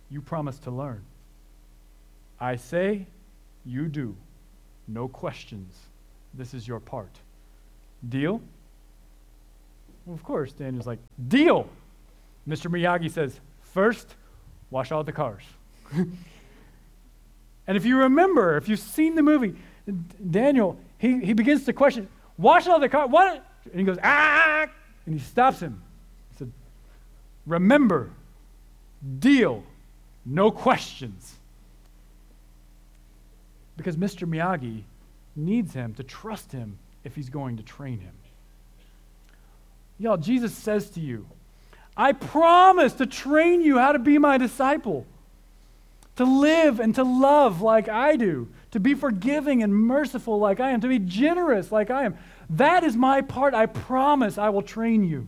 you 0.10 0.22
promise 0.22 0.60
to 0.60 0.72
learn. 0.72 1.04
I 2.40 2.56
say, 2.56 3.06
you 3.66 3.88
do. 3.88 4.16
No 4.88 5.08
questions. 5.08 5.74
This 6.34 6.54
is 6.54 6.68
your 6.68 6.80
part. 6.80 7.20
Deal? 8.08 8.42
Well, 10.06 10.16
of 10.16 10.24
course, 10.24 10.52
Daniel's 10.52 10.88
like, 10.88 11.00
Deal! 11.28 11.70
Mr. 12.48 12.72
Miyagi 12.72 13.12
says, 13.12 13.40
First, 13.62 14.16
wash 14.72 14.92
all 14.92 15.04
the 15.04 15.12
cars. 15.12 15.44
and 17.68 17.78
if 17.78 17.86
you 17.86 17.98
remember, 17.98 18.58
if 18.58 18.68
you've 18.70 18.80
seen 18.80 19.16
the 19.16 19.24
movie, 19.24 19.56
Daniel, 20.30 20.80
he, 20.98 21.20
he 21.20 21.34
begins 21.34 21.66
to 21.66 21.74
question, 21.74 22.08
Wash 22.38 22.68
all 22.68 22.80
the 22.80 22.90
car, 22.90 23.08
What? 23.08 23.46
And 23.66 23.80
he 23.80 23.84
goes, 23.86 23.98
Ah! 24.04 24.68
And 25.06 25.16
he 25.16 25.22
stops 25.22 25.60
him. 25.60 25.82
He 26.32 26.38
said, 26.38 26.52
Remember, 27.46 28.12
deal, 29.20 29.64
no 30.26 30.52
questions. 30.52 31.36
Because 33.78 33.98
Mr. 33.98 34.28
Miyagi 34.28 34.84
needs 35.36 35.74
him 35.74 35.94
to 35.96 36.04
trust 36.04 36.52
him 36.52 36.78
if 37.04 37.16
he's 37.16 37.30
going 37.30 37.58
to 37.58 37.64
train 37.64 38.00
him. 38.00 38.14
Y'all, 39.98 40.18
Jesus 40.18 40.54
says 40.54 40.90
to 40.92 41.00
you, 41.00 41.28
I 41.96 42.14
promise 42.14 42.94
to 42.94 43.06
train 43.06 43.62
you 43.62 43.78
how 43.78 43.92
to 43.92 44.00
be 44.00 44.18
my 44.18 44.38
disciple, 44.38 45.06
to 46.18 46.26
live 46.26 46.80
and 46.80 46.94
to 46.96 47.04
love 47.04 47.62
like 47.62 47.90
I 47.90 48.16
do, 48.16 48.50
to 48.72 48.80
be 48.80 48.94
forgiving 48.94 49.64
and 49.64 49.74
merciful 49.74 50.40
like 50.40 50.60
I 50.60 50.72
am, 50.72 50.82
to 50.82 50.88
be 50.88 51.00
generous 51.00 51.72
like 51.72 51.90
I 51.90 52.04
am. 52.06 52.18
That 52.50 52.84
is 52.84 52.96
my 52.96 53.22
part. 53.22 53.54
I 53.54 53.66
promise 53.66 54.38
I 54.38 54.50
will 54.50 54.62
train 54.62 55.04
you. 55.04 55.28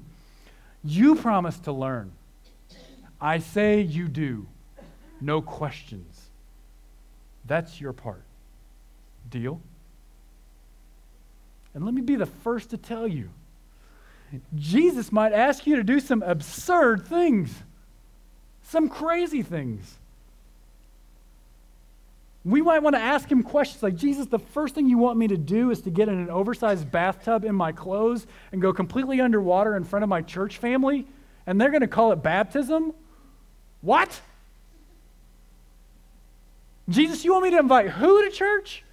You 0.83 1.15
promise 1.15 1.57
to 1.59 1.71
learn. 1.71 2.11
I 3.21 3.39
say 3.39 3.81
you 3.81 4.07
do. 4.07 4.47
No 5.21 5.41
questions. 5.41 6.19
That's 7.45 7.79
your 7.79 7.93
part. 7.93 8.23
Deal? 9.29 9.61
And 11.73 11.85
let 11.85 11.93
me 11.93 12.01
be 12.01 12.15
the 12.15 12.25
first 12.25 12.69
to 12.71 12.77
tell 12.77 13.07
you 13.07 13.29
Jesus 14.55 15.11
might 15.11 15.31
ask 15.31 15.67
you 15.67 15.75
to 15.75 15.83
do 15.83 15.99
some 15.99 16.23
absurd 16.23 17.05
things, 17.05 17.53
some 18.63 18.89
crazy 18.89 19.43
things. 19.43 19.99
We 22.45 22.62
might 22.62 22.79
want 22.79 22.95
to 22.95 23.01
ask 23.01 23.32
him 23.32 23.41
questions 23.41 23.82
like, 23.82 23.95
Jesus, 23.95 24.25
the 24.25 24.39
first 24.39 24.75
thing 24.75 24.89
you 24.89 24.97
want 24.97 25.17
me 25.17 25.27
to 25.29 25.38
do 25.38 25.71
is 25.71 25.82
to 25.82 25.89
get 25.89 26.10
in 26.10 26.17
an 26.17 26.29
oversized 26.29 26.91
bathtub 26.91 27.45
in 27.45 27.56
my 27.56 27.71
clothes 27.71 28.27
and 28.51 28.62
go 28.62 28.73
completely 28.73 29.21
underwater 29.21 29.77
in 29.77 29.86
front 29.86 30.03
of 30.03 30.10
my 30.10 30.21
church 30.21 30.58
family, 30.58 31.08
and 31.47 31.60
they're 31.60 31.71
going 31.71 31.82
to 31.82 31.88
call 31.88 32.12
it 32.12 32.17
baptism? 32.17 32.93
What? 33.82 34.19
Jesus, 36.89 37.23
you 37.23 37.32
want 37.32 37.45
me 37.45 37.51
to 37.51 37.60
invite 37.60 37.89
who 37.91 38.29
to 38.29 38.29
church? 38.29 38.84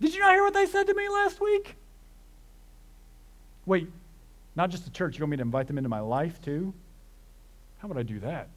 Did 0.00 0.12
you 0.12 0.20
not 0.20 0.32
hear 0.32 0.42
what 0.42 0.54
they 0.54 0.66
said 0.66 0.88
to 0.88 0.94
me 0.94 1.08
last 1.08 1.40
week? 1.40 1.76
Wait, 3.64 3.88
not 4.56 4.70
just 4.70 4.84
the 4.84 4.90
church, 4.90 5.16
you 5.16 5.22
want 5.22 5.30
me 5.30 5.36
to 5.36 5.42
invite 5.42 5.68
them 5.68 5.78
into 5.78 5.88
my 5.88 6.00
life 6.00 6.42
too? 6.42 6.74
How 7.78 7.86
would 7.86 7.96
I 7.96 8.02
do 8.02 8.18
that? 8.20 8.48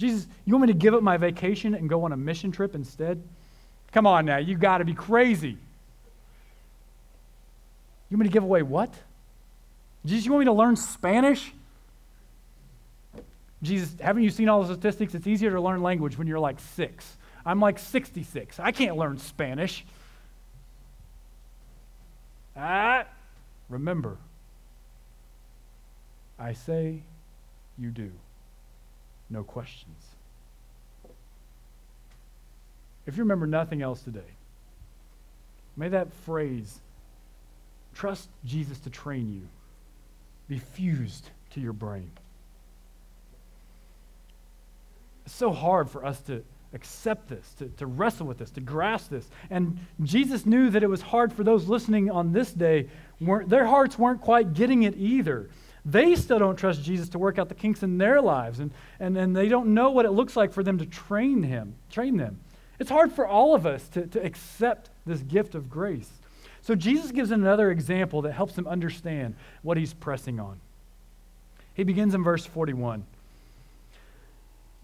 Jesus, 0.00 0.26
you 0.46 0.54
want 0.54 0.66
me 0.66 0.72
to 0.72 0.78
give 0.78 0.94
up 0.94 1.02
my 1.02 1.18
vacation 1.18 1.74
and 1.74 1.86
go 1.86 2.04
on 2.04 2.12
a 2.12 2.16
mission 2.16 2.50
trip 2.50 2.74
instead? 2.74 3.22
Come 3.92 4.06
on 4.06 4.24
now, 4.24 4.38
you've 4.38 4.58
got 4.58 4.78
to 4.78 4.84
be 4.86 4.94
crazy. 4.94 5.58
You 8.08 8.16
want 8.16 8.20
me 8.20 8.28
to 8.28 8.32
give 8.32 8.42
away 8.42 8.62
what? 8.62 8.94
Jesus, 10.06 10.24
you 10.24 10.32
want 10.32 10.40
me 10.40 10.46
to 10.46 10.54
learn 10.54 10.74
Spanish? 10.74 11.52
Jesus, 13.62 13.94
haven't 14.00 14.22
you 14.22 14.30
seen 14.30 14.48
all 14.48 14.62
the 14.62 14.72
statistics? 14.72 15.14
It's 15.14 15.26
easier 15.26 15.50
to 15.50 15.60
learn 15.60 15.82
language 15.82 16.16
when 16.16 16.26
you're 16.26 16.40
like 16.40 16.58
six. 16.60 17.18
I'm 17.44 17.60
like 17.60 17.78
66. 17.78 18.58
I 18.58 18.72
can't 18.72 18.96
learn 18.96 19.18
Spanish. 19.18 19.84
Ah, 22.56 23.04
remember, 23.68 24.16
I 26.38 26.54
say 26.54 27.02
you 27.78 27.90
do. 27.90 28.10
No 29.30 29.44
questions. 29.44 30.04
If 33.06 33.16
you 33.16 33.22
remember 33.22 33.46
nothing 33.46 33.80
else 33.80 34.02
today, 34.02 34.20
may 35.76 35.88
that 35.88 36.12
phrase, 36.24 36.80
trust 37.94 38.28
Jesus 38.44 38.78
to 38.80 38.90
train 38.90 39.32
you, 39.32 39.48
be 40.48 40.58
fused 40.58 41.30
to 41.50 41.60
your 41.60 41.72
brain. 41.72 42.10
It's 45.24 45.34
so 45.34 45.52
hard 45.52 45.88
for 45.88 46.04
us 46.04 46.20
to 46.22 46.42
accept 46.72 47.28
this, 47.28 47.52
to, 47.58 47.68
to 47.78 47.86
wrestle 47.86 48.26
with 48.26 48.38
this, 48.38 48.50
to 48.50 48.60
grasp 48.60 49.10
this. 49.10 49.28
And 49.48 49.78
Jesus 50.02 50.46
knew 50.46 50.70
that 50.70 50.82
it 50.82 50.88
was 50.88 51.02
hard 51.02 51.32
for 51.32 51.42
those 51.42 51.68
listening 51.68 52.10
on 52.10 52.32
this 52.32 52.52
day. 52.52 52.88
Weren't, 53.20 53.48
their 53.48 53.66
hearts 53.66 53.98
weren't 53.98 54.20
quite 54.20 54.54
getting 54.54 54.84
it 54.84 54.96
either. 54.96 55.50
They 55.84 56.14
still 56.14 56.38
don't 56.38 56.56
trust 56.56 56.82
Jesus 56.82 57.08
to 57.10 57.18
work 57.18 57.38
out 57.38 57.48
the 57.48 57.54
kinks 57.54 57.82
in 57.82 57.98
their 57.98 58.20
lives, 58.20 58.60
and, 58.60 58.72
and, 58.98 59.16
and 59.16 59.34
they 59.34 59.48
don't 59.48 59.72
know 59.74 59.90
what 59.90 60.04
it 60.04 60.10
looks 60.10 60.36
like 60.36 60.52
for 60.52 60.62
them 60.62 60.78
to 60.78 60.86
train 60.86 61.42
him, 61.42 61.74
train 61.90 62.16
them. 62.16 62.40
It's 62.78 62.90
hard 62.90 63.12
for 63.12 63.26
all 63.26 63.54
of 63.54 63.66
us 63.66 63.88
to, 63.90 64.06
to 64.08 64.24
accept 64.24 64.90
this 65.06 65.20
gift 65.20 65.54
of 65.54 65.70
grace. 65.70 66.10
So 66.62 66.74
Jesus 66.74 67.10
gives 67.10 67.30
another 67.30 67.70
example 67.70 68.22
that 68.22 68.32
helps 68.32 68.54
them 68.54 68.66
understand 68.66 69.34
what 69.62 69.76
he's 69.76 69.94
pressing 69.94 70.38
on. 70.38 70.60
He 71.74 71.84
begins 71.84 72.14
in 72.14 72.22
verse 72.22 72.44
41. 72.44 73.04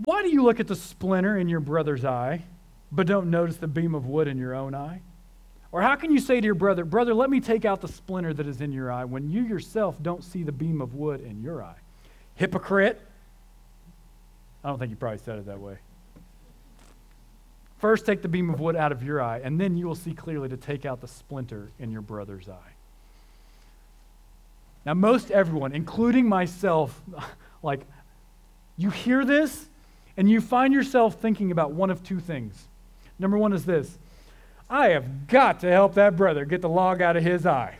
Why 0.05 0.23
do 0.23 0.31
you 0.31 0.43
look 0.43 0.61
at 0.61 0.67
the 0.67 0.77
splinter 0.77 1.37
in 1.37 1.49
your 1.49 1.61
brother's 1.61 2.05
eye, 2.05 2.45
but 2.93 3.07
don't 3.07 3.31
notice 3.31 3.57
the 3.57 3.67
beam 3.67 3.95
of 3.95 4.07
wood 4.07 4.29
in 4.29 4.39
your 4.39 4.55
own 4.55 4.75
eye? 4.75 5.01
Or 5.77 5.83
how 5.83 5.95
can 5.95 6.11
you 6.11 6.21
say 6.21 6.41
to 6.41 6.45
your 6.47 6.55
brother, 6.55 6.87
Brother, 6.87 7.13
let 7.13 7.29
me 7.29 7.39
take 7.39 7.67
out 7.67 7.83
the 7.83 7.89
splinter 7.89 8.33
that 8.33 8.47
is 8.47 8.63
in 8.63 8.73
your 8.73 8.91
eye, 8.91 9.05
when 9.05 9.31
you 9.31 9.43
yourself 9.43 10.03
don't 10.03 10.25
see 10.25 10.43
the 10.43 10.51
beam 10.51 10.81
of 10.81 10.95
wood 10.95 11.21
in 11.21 11.43
your 11.43 11.63
eye? 11.63 11.75
Hypocrite. 12.35 12.99
I 14.65 14.69
don't 14.69 14.79
think 14.79 14.89
you 14.89 14.97
probably 14.97 15.19
said 15.19 15.39
it 15.39 15.45
that 15.45 15.61
way. 15.61 15.77
First, 17.79 18.07
take 18.07 18.23
the 18.23 18.29
beam 18.29 18.49
of 18.49 18.59
wood 18.59 18.75
out 18.75 18.91
of 18.91 19.03
your 19.03 19.21
eye, 19.21 19.43
and 19.45 19.61
then 19.61 19.77
you 19.77 19.87
will 19.87 19.95
see 19.95 20.15
clearly 20.15 20.49
to 20.49 20.57
take 20.57 20.87
out 20.87 21.03
the 21.03 21.09
splinter 21.09 21.69
in 21.79 21.93
your 21.93 22.01
brother's 22.01 22.49
eye. 22.49 22.73
Now, 24.87 24.95
most 24.95 25.31
everyone, 25.31 25.73
including 25.73 26.27
myself, 26.27 26.99
like, 27.63 27.83
you 28.79 28.89
hear 28.89 29.27
this 29.27 29.67
and 30.17 30.31
you 30.31 30.41
find 30.41 30.73
yourself 30.73 31.21
thinking 31.21 31.51
about 31.51 31.73
one 31.73 31.91
of 31.91 32.03
two 32.03 32.19
things. 32.19 32.65
Number 33.19 33.37
one 33.37 33.53
is 33.53 33.67
this 33.67 33.99
I 34.69 34.89
have 34.89 35.29
got 35.29 35.61
to 35.61 35.71
help 35.71 35.95
that 35.95 36.17
brother 36.17 36.45
get 36.45 36.61
the 36.61 36.69
log 36.69 37.01
out 37.01 37.17
of 37.17 37.23
his 37.23 37.47
eye. 37.47 37.77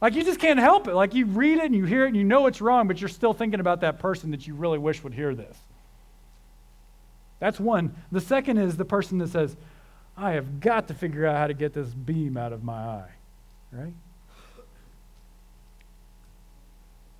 Like 0.00 0.14
you 0.14 0.22
just 0.22 0.40
can't 0.40 0.60
help 0.60 0.88
it. 0.88 0.94
Like 0.94 1.14
you 1.14 1.24
read 1.26 1.58
it 1.58 1.64
and 1.64 1.74
you 1.74 1.84
hear 1.84 2.04
it 2.04 2.08
and 2.08 2.16
you 2.16 2.24
know 2.24 2.46
it's 2.46 2.60
wrong, 2.60 2.86
but 2.86 3.00
you're 3.00 3.08
still 3.08 3.32
thinking 3.32 3.60
about 3.60 3.80
that 3.80 3.98
person 3.98 4.30
that 4.32 4.46
you 4.46 4.54
really 4.54 4.78
wish 4.78 5.02
would 5.02 5.14
hear 5.14 5.34
this. 5.34 5.56
That's 7.38 7.58
one. 7.58 7.94
The 8.12 8.20
second 8.20 8.58
is 8.58 8.76
the 8.76 8.84
person 8.84 9.18
that 9.18 9.28
says, 9.28 9.56
I 10.16 10.32
have 10.32 10.60
got 10.60 10.88
to 10.88 10.94
figure 10.94 11.26
out 11.26 11.36
how 11.36 11.46
to 11.46 11.54
get 11.54 11.72
this 11.72 11.88
beam 11.88 12.36
out 12.36 12.52
of 12.52 12.62
my 12.62 12.74
eye. 12.74 13.10
Right? 13.72 13.94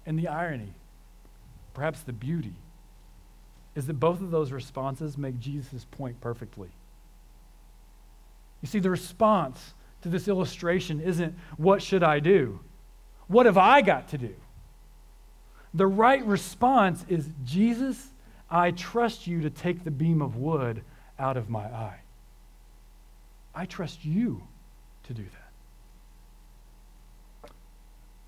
And 0.06 0.18
the 0.18 0.28
irony, 0.28 0.72
perhaps 1.74 2.00
the 2.00 2.12
beauty, 2.12 2.54
is 3.74 3.86
that 3.86 3.94
both 3.94 4.20
of 4.20 4.30
those 4.30 4.52
responses 4.52 5.18
make 5.18 5.38
Jesus' 5.38 5.84
point 5.90 6.20
perfectly. 6.20 6.70
You 8.62 8.68
see, 8.68 8.78
the 8.78 8.90
response 8.90 9.74
to 10.02 10.08
this 10.08 10.28
illustration 10.28 11.00
isn't, 11.00 11.34
What 11.56 11.82
should 11.82 12.02
I 12.02 12.20
do? 12.20 12.60
What 13.28 13.46
have 13.46 13.58
I 13.58 13.82
got 13.82 14.08
to 14.08 14.18
do? 14.18 14.34
The 15.74 15.86
right 15.86 16.24
response 16.24 17.04
is, 17.08 17.28
Jesus, 17.44 18.10
I 18.50 18.70
trust 18.70 19.26
you 19.26 19.42
to 19.42 19.50
take 19.50 19.84
the 19.84 19.90
beam 19.90 20.22
of 20.22 20.36
wood 20.36 20.82
out 21.18 21.36
of 21.36 21.50
my 21.50 21.64
eye. 21.64 22.00
I 23.54 23.66
trust 23.66 24.04
you 24.04 24.42
to 25.04 25.14
do 25.14 25.22
that. 25.22 25.46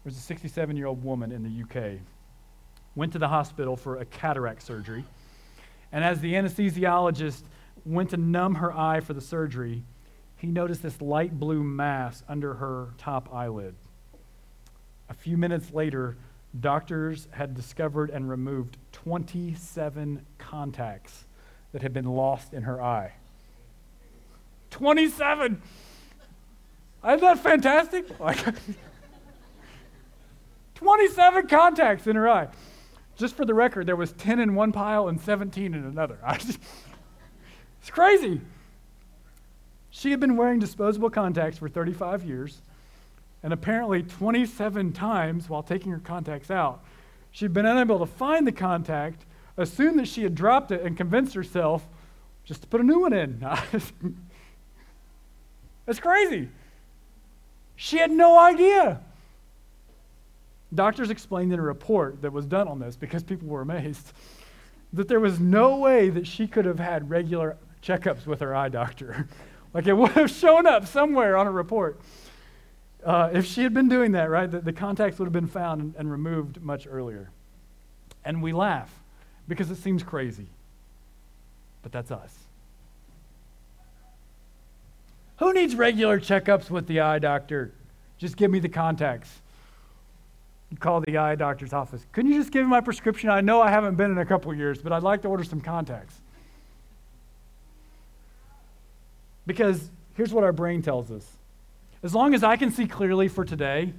There's 0.04 0.16
a 0.16 0.20
67 0.20 0.76
year 0.76 0.86
old 0.86 1.04
woman 1.04 1.32
in 1.32 1.42
the 1.42 1.62
UK, 1.62 1.98
went 2.94 3.12
to 3.12 3.18
the 3.18 3.28
hospital 3.28 3.76
for 3.76 3.98
a 3.98 4.04
cataract 4.04 4.62
surgery. 4.62 5.04
And 5.92 6.02
as 6.02 6.20
the 6.20 6.34
anesthesiologist 6.34 7.42
went 7.84 8.10
to 8.10 8.16
numb 8.16 8.56
her 8.56 8.72
eye 8.76 9.00
for 9.00 9.12
the 9.12 9.20
surgery, 9.20 9.82
he 10.38 10.46
noticed 10.46 10.82
this 10.82 11.00
light 11.00 11.38
blue 11.38 11.62
mass 11.62 12.22
under 12.28 12.54
her 12.54 12.88
top 12.96 13.32
eyelid. 13.34 13.74
A 15.10 15.14
few 15.14 15.36
minutes 15.36 15.72
later, 15.72 16.16
doctors 16.58 17.28
had 17.30 17.54
discovered 17.54 18.10
and 18.10 18.28
removed 18.28 18.78
27 18.92 20.24
contacts 20.38 21.24
that 21.72 21.82
had 21.82 21.92
been 21.92 22.06
lost 22.06 22.54
in 22.54 22.62
her 22.62 22.82
eye. 22.82 23.12
27! 24.70 25.60
Isn't 27.04 27.20
that 27.20 27.38
fantastic? 27.38 28.18
Like, 28.20 28.38
27 30.74 31.46
contacts 31.48 32.06
in 32.06 32.16
her 32.16 32.28
eye. 32.28 32.48
Just 33.16 33.34
for 33.34 33.44
the 33.44 33.54
record, 33.54 33.86
there 33.86 33.96
was 33.96 34.12
10 34.12 34.38
in 34.38 34.54
one 34.54 34.70
pile 34.70 35.08
and 35.08 35.20
17 35.20 35.74
in 35.74 35.84
another. 35.84 36.18
It's 37.80 37.90
crazy. 37.90 38.40
She 39.98 40.12
had 40.12 40.20
been 40.20 40.36
wearing 40.36 40.60
disposable 40.60 41.10
contacts 41.10 41.58
for 41.58 41.68
35 41.68 42.22
years, 42.22 42.62
and 43.42 43.52
apparently 43.52 44.04
27 44.04 44.92
times 44.92 45.48
while 45.48 45.64
taking 45.64 45.90
her 45.90 45.98
contacts 45.98 46.52
out, 46.52 46.84
she'd 47.32 47.52
been 47.52 47.66
unable 47.66 47.98
to 47.98 48.06
find 48.06 48.46
the 48.46 48.52
contact, 48.52 49.26
assumed 49.56 49.98
that 49.98 50.06
she 50.06 50.22
had 50.22 50.36
dropped 50.36 50.70
it, 50.70 50.82
and 50.82 50.96
convinced 50.96 51.34
herself 51.34 51.84
just 52.44 52.62
to 52.62 52.68
put 52.68 52.80
a 52.80 52.84
new 52.84 53.00
one 53.00 53.12
in. 53.12 53.40
That's 55.84 55.98
crazy. 55.98 56.48
She 57.74 57.98
had 57.98 58.12
no 58.12 58.38
idea. 58.38 59.00
Doctors 60.72 61.10
explained 61.10 61.52
in 61.52 61.58
a 61.58 61.62
report 61.62 62.22
that 62.22 62.32
was 62.32 62.46
done 62.46 62.68
on 62.68 62.78
this 62.78 62.94
because 62.94 63.24
people 63.24 63.48
were 63.48 63.62
amazed 63.62 64.12
that 64.92 65.08
there 65.08 65.18
was 65.18 65.40
no 65.40 65.78
way 65.78 66.08
that 66.08 66.24
she 66.24 66.46
could 66.46 66.66
have 66.66 66.78
had 66.78 67.10
regular 67.10 67.56
checkups 67.82 68.26
with 68.26 68.38
her 68.38 68.54
eye 68.54 68.68
doctor. 68.68 69.26
like 69.72 69.86
it 69.88 69.92
would 69.92 70.12
have 70.12 70.30
shown 70.30 70.66
up 70.66 70.86
somewhere 70.86 71.36
on 71.36 71.46
a 71.46 71.52
report. 71.52 72.00
Uh, 73.04 73.30
if 73.32 73.46
she 73.46 73.62
had 73.62 73.72
been 73.72 73.88
doing 73.88 74.12
that, 74.12 74.28
right, 74.28 74.50
the, 74.50 74.60
the 74.60 74.72
contacts 74.72 75.18
would 75.18 75.26
have 75.26 75.32
been 75.32 75.46
found 75.46 75.80
and, 75.80 75.94
and 75.96 76.10
removed 76.10 76.60
much 76.60 76.86
earlier. 76.90 77.30
And 78.24 78.42
we 78.42 78.52
laugh 78.52 78.92
because 79.46 79.70
it 79.70 79.76
seems 79.76 80.02
crazy. 80.02 80.48
But 81.82 81.92
that's 81.92 82.10
us. 82.10 82.34
Who 85.38 85.52
needs 85.52 85.76
regular 85.76 86.18
checkups 86.18 86.68
with 86.68 86.88
the 86.88 87.00
eye 87.00 87.20
doctor? 87.20 87.72
Just 88.18 88.36
give 88.36 88.50
me 88.50 88.58
the 88.58 88.68
contacts. 88.68 89.30
You 90.70 90.76
call 90.76 91.00
the 91.00 91.16
eye 91.16 91.36
doctor's 91.36 91.72
office. 91.72 92.04
Can 92.12 92.26
you 92.26 92.34
just 92.34 92.50
give 92.50 92.64
me 92.64 92.68
my 92.68 92.80
prescription? 92.80 93.30
I 93.30 93.40
know 93.40 93.62
I 93.62 93.70
haven't 93.70 93.94
been 93.94 94.10
in 94.10 94.18
a 94.18 94.26
couple 94.26 94.52
years, 94.52 94.82
but 94.82 94.92
I'd 94.92 95.04
like 95.04 95.22
to 95.22 95.28
order 95.28 95.44
some 95.44 95.60
contacts. 95.60 96.20
Because 99.48 99.90
here's 100.12 100.30
what 100.30 100.44
our 100.44 100.52
brain 100.52 100.82
tells 100.82 101.10
us 101.10 101.26
as 102.02 102.14
long 102.14 102.34
as 102.34 102.44
I 102.44 102.56
can 102.56 102.70
see 102.70 102.86
clearly 102.86 103.26
for 103.26 103.44
today, 103.44 103.92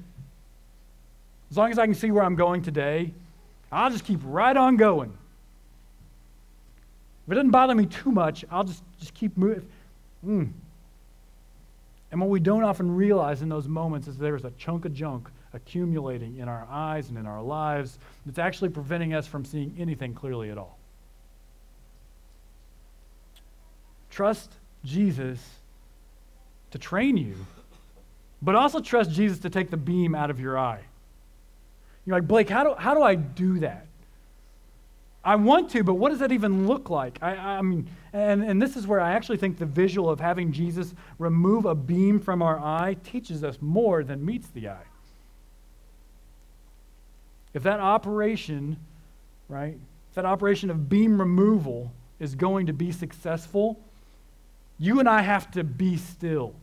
as 1.50 1.58
long 1.58 1.72
as 1.72 1.80
I 1.80 1.86
can 1.86 1.96
see 1.96 2.12
where 2.12 2.24
I'm 2.24 2.36
going 2.36 2.62
today, 2.62 3.12
I'll 3.72 3.90
just 3.90 4.06
keep 4.06 4.22
right 4.24 4.56
on 4.56 4.78
going. 4.78 5.12
If 7.26 7.32
it 7.32 7.36
doesn't 7.36 7.50
bother 7.50 7.76
me 7.76 7.88
too 7.88 8.12
much, 8.12 8.46
I'll 8.50 8.64
just, 8.64 8.84
just 9.00 9.14
keep 9.16 9.36
moving. 9.36 9.68
Mm. 10.26 10.52
And 12.12 12.22
what 12.22 12.30
we 12.30 12.40
don't 12.40 12.64
often 12.64 12.96
realize 12.96 13.42
in 13.42 13.50
those 13.50 13.68
moments 13.68 14.08
is 14.08 14.18
there's 14.18 14.46
a 14.46 14.52
chunk 14.52 14.86
of 14.86 14.94
junk 14.94 15.30
accumulating 15.54 16.38
in 16.38 16.48
our 16.48 16.68
eyes 16.70 17.10
and 17.10 17.18
in 17.18 17.26
our 17.26 17.42
lives 17.42 17.98
that's 18.26 18.40
actually 18.40 18.70
preventing 18.70 19.16
us 19.16 19.26
from 19.26 19.44
seeing 19.44 19.76
anything 19.80 20.14
clearly 20.14 20.52
at 20.52 20.60
all. 20.60 20.78
Trust 24.12 24.54
Jesus 24.84 25.40
to 26.72 26.78
train 26.78 27.18
you, 27.18 27.36
but 28.42 28.56
also 28.56 28.80
trust 28.80 29.12
Jesus 29.12 29.40
to 29.40 29.50
take 29.50 29.70
the 29.70 29.78
beam 29.78 30.16
out 30.16 30.30
of 30.30 30.40
your 30.40 30.58
eye. 30.58 30.82
You're 32.06 32.18
like, 32.18 32.28
Blake, 32.28 32.50
how 32.50 32.64
do, 32.64 32.76
how 32.78 32.94
do 32.94 33.04
I 33.04 33.16
do 33.16 33.60
that? 33.60 33.86
I 35.24 35.36
want 35.36 35.70
to, 35.72 35.84
but 35.84 35.96
what 35.96 36.10
does 36.10 36.20
that 36.20 36.32
even 36.32 36.66
look 36.66 36.90
like? 36.90 37.20
I, 37.22 37.36
I 37.36 37.62
mean, 37.62 37.90
and, 38.14 38.42
and 38.42 38.62
this 38.62 38.78
is 38.78 38.88
where 38.88 39.02
I 39.02 39.12
actually 39.12 39.38
think 39.38 39.58
the 39.58 39.66
visual 39.66 40.10
of 40.10 40.20
having 40.20 40.52
Jesus 40.52 40.94
remove 41.18 41.66
a 41.66 41.76
beam 41.76 42.20
from 42.20 42.42
our 42.42 42.58
eye 42.58 42.96
teaches 43.04 43.44
us 43.44 43.58
more 43.62 44.04
than 44.04 44.26
meets 44.26 44.48
the 44.48 44.70
eye. 44.70 44.88
If 47.54 47.64
that 47.64 47.80
operation, 47.80 48.78
right, 49.50 49.78
if 50.10 50.16
that 50.16 50.26
operation 50.26 50.70
of 50.70 50.90
beam 50.90 51.20
removal 51.20 51.92
is 52.20 52.34
going 52.36 52.68
to 52.68 52.74
be 52.74 52.92
successful, 52.92 53.80
you 54.80 55.00
and 55.00 55.10
I 55.10 55.22
have 55.22 55.52
to 55.52 55.64
be 55.64 55.98
still. 55.98 56.56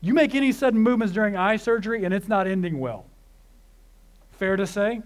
You 0.00 0.14
make 0.14 0.34
any 0.34 0.52
sudden 0.52 0.80
movements 0.80 1.12
during 1.12 1.36
eye 1.36 1.56
surgery 1.56 2.04
and 2.04 2.14
it's 2.14 2.28
not 2.28 2.46
ending 2.46 2.78
well. 2.78 3.06
Fair 4.38 4.56
to 4.56 4.66
say? 4.66 5.02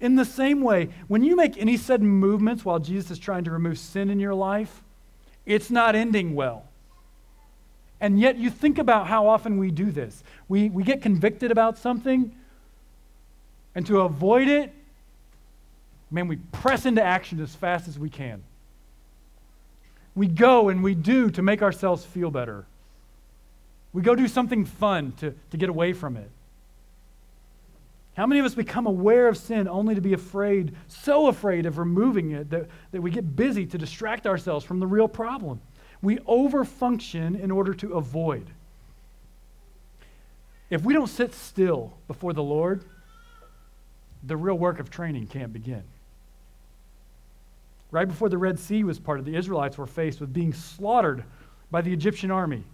In 0.00 0.16
the 0.16 0.24
same 0.24 0.60
way, 0.60 0.88
when 1.06 1.22
you 1.22 1.36
make 1.36 1.56
any 1.56 1.76
sudden 1.76 2.06
movements 2.08 2.64
while 2.64 2.80
Jesus 2.80 3.12
is 3.12 3.18
trying 3.18 3.44
to 3.44 3.52
remove 3.52 3.78
sin 3.78 4.10
in 4.10 4.18
your 4.18 4.34
life, 4.34 4.82
it's 5.46 5.70
not 5.70 5.94
ending 5.94 6.34
well. 6.34 6.64
And 8.00 8.18
yet, 8.18 8.36
you 8.36 8.50
think 8.50 8.78
about 8.78 9.06
how 9.06 9.28
often 9.28 9.56
we 9.56 9.70
do 9.70 9.90
this. 9.90 10.22
We, 10.48 10.68
we 10.68 10.82
get 10.82 11.00
convicted 11.00 11.50
about 11.50 11.78
something, 11.78 12.34
and 13.74 13.86
to 13.86 14.00
avoid 14.00 14.48
it, 14.48 14.74
man, 16.10 16.28
we 16.28 16.36
press 16.36 16.84
into 16.84 17.02
action 17.02 17.40
as 17.40 17.54
fast 17.54 17.88
as 17.88 17.98
we 17.98 18.10
can. 18.10 18.42
We 20.14 20.26
go 20.28 20.68
and 20.68 20.82
we 20.82 20.94
do 20.94 21.30
to 21.30 21.42
make 21.42 21.62
ourselves 21.62 22.04
feel 22.04 22.30
better. 22.30 22.66
We 23.92 24.02
go 24.02 24.14
do 24.14 24.28
something 24.28 24.64
fun 24.64 25.12
to, 25.18 25.34
to 25.50 25.56
get 25.56 25.68
away 25.68 25.92
from 25.92 26.16
it. 26.16 26.30
How 28.16 28.26
many 28.26 28.38
of 28.38 28.46
us 28.46 28.54
become 28.54 28.86
aware 28.86 29.26
of 29.26 29.36
sin 29.36 29.66
only 29.66 29.96
to 29.96 30.00
be 30.00 30.12
afraid, 30.12 30.74
so 30.86 31.26
afraid 31.26 31.66
of 31.66 31.78
removing 31.78 32.30
it, 32.30 32.50
that, 32.50 32.68
that 32.92 33.00
we 33.00 33.10
get 33.10 33.34
busy 33.34 33.66
to 33.66 33.78
distract 33.78 34.26
ourselves 34.26 34.64
from 34.64 34.78
the 34.78 34.86
real 34.86 35.08
problem? 35.08 35.60
We 36.00 36.18
overfunction 36.18 37.38
in 37.40 37.50
order 37.50 37.74
to 37.74 37.94
avoid. 37.94 38.46
If 40.70 40.82
we 40.82 40.94
don't 40.94 41.08
sit 41.08 41.34
still 41.34 41.94
before 42.06 42.32
the 42.32 42.42
Lord, 42.42 42.84
the 44.22 44.36
real 44.36 44.58
work 44.58 44.78
of 44.78 44.90
training 44.90 45.26
can't 45.26 45.52
begin. 45.52 45.82
Right 47.94 48.08
before 48.08 48.28
the 48.28 48.36
Red 48.36 48.58
Sea 48.58 48.82
was 48.82 48.98
parted, 48.98 49.24
the 49.24 49.36
Israelites 49.36 49.78
were 49.78 49.86
faced 49.86 50.20
with 50.20 50.32
being 50.32 50.52
slaughtered 50.52 51.22
by 51.70 51.80
the 51.80 51.92
Egyptian 51.92 52.32
army. 52.32 52.64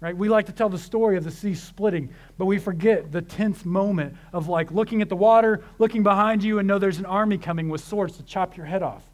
Right? 0.00 0.16
We 0.16 0.30
like 0.30 0.46
to 0.46 0.52
tell 0.52 0.70
the 0.70 0.78
story 0.78 1.18
of 1.18 1.24
the 1.24 1.30
sea 1.30 1.54
splitting, 1.54 2.08
but 2.38 2.46
we 2.46 2.58
forget 2.58 3.12
the 3.12 3.20
tense 3.20 3.66
moment 3.66 4.16
of 4.32 4.48
like 4.48 4.70
looking 4.70 5.02
at 5.02 5.10
the 5.10 5.16
water, 5.16 5.62
looking 5.78 6.02
behind 6.02 6.42
you, 6.42 6.60
and 6.60 6.66
know 6.66 6.78
there's 6.78 6.98
an 6.98 7.04
army 7.04 7.36
coming 7.36 7.68
with 7.68 7.84
swords 7.84 8.16
to 8.16 8.22
chop 8.22 8.56
your 8.56 8.64
head 8.64 8.82
off. 8.82 9.04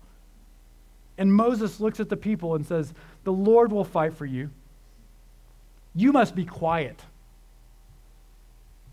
And 1.19 1.35
Moses 1.35 1.81
looks 1.81 1.99
at 1.99 2.09
the 2.09 2.17
people 2.17 2.55
and 2.55 2.65
says, 2.65 2.95
The 3.25 3.33
Lord 3.33 3.73
will 3.73 3.83
fight 3.83 4.15
for 4.15 4.25
you. 4.25 4.51
You 5.97 6.13
must 6.13 6.37
be 6.37 6.45
quiet. 6.45 7.03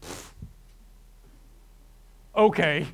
Okay 2.35 2.87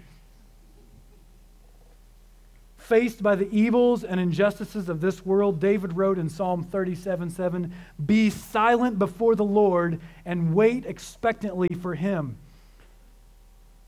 faced 2.89 3.21
by 3.21 3.36
the 3.36 3.47
evils 3.52 4.04
and 4.04 4.19
injustices 4.19 4.89
of 4.89 4.99
this 4.99 5.23
world, 5.23 5.60
David 5.62 5.95
wrote 5.95 6.17
in 6.17 6.28
Psalm 6.28 6.63
37 6.63 7.30
7, 7.30 7.73
Be 8.04 8.32
silent 8.32 8.97
before 8.97 9.36
the 9.36 9.45
Lord 9.45 10.02
and 10.25 10.56
wait 10.56 10.86
expectantly 10.88 11.69
for 11.82 11.93
him. 11.93 12.36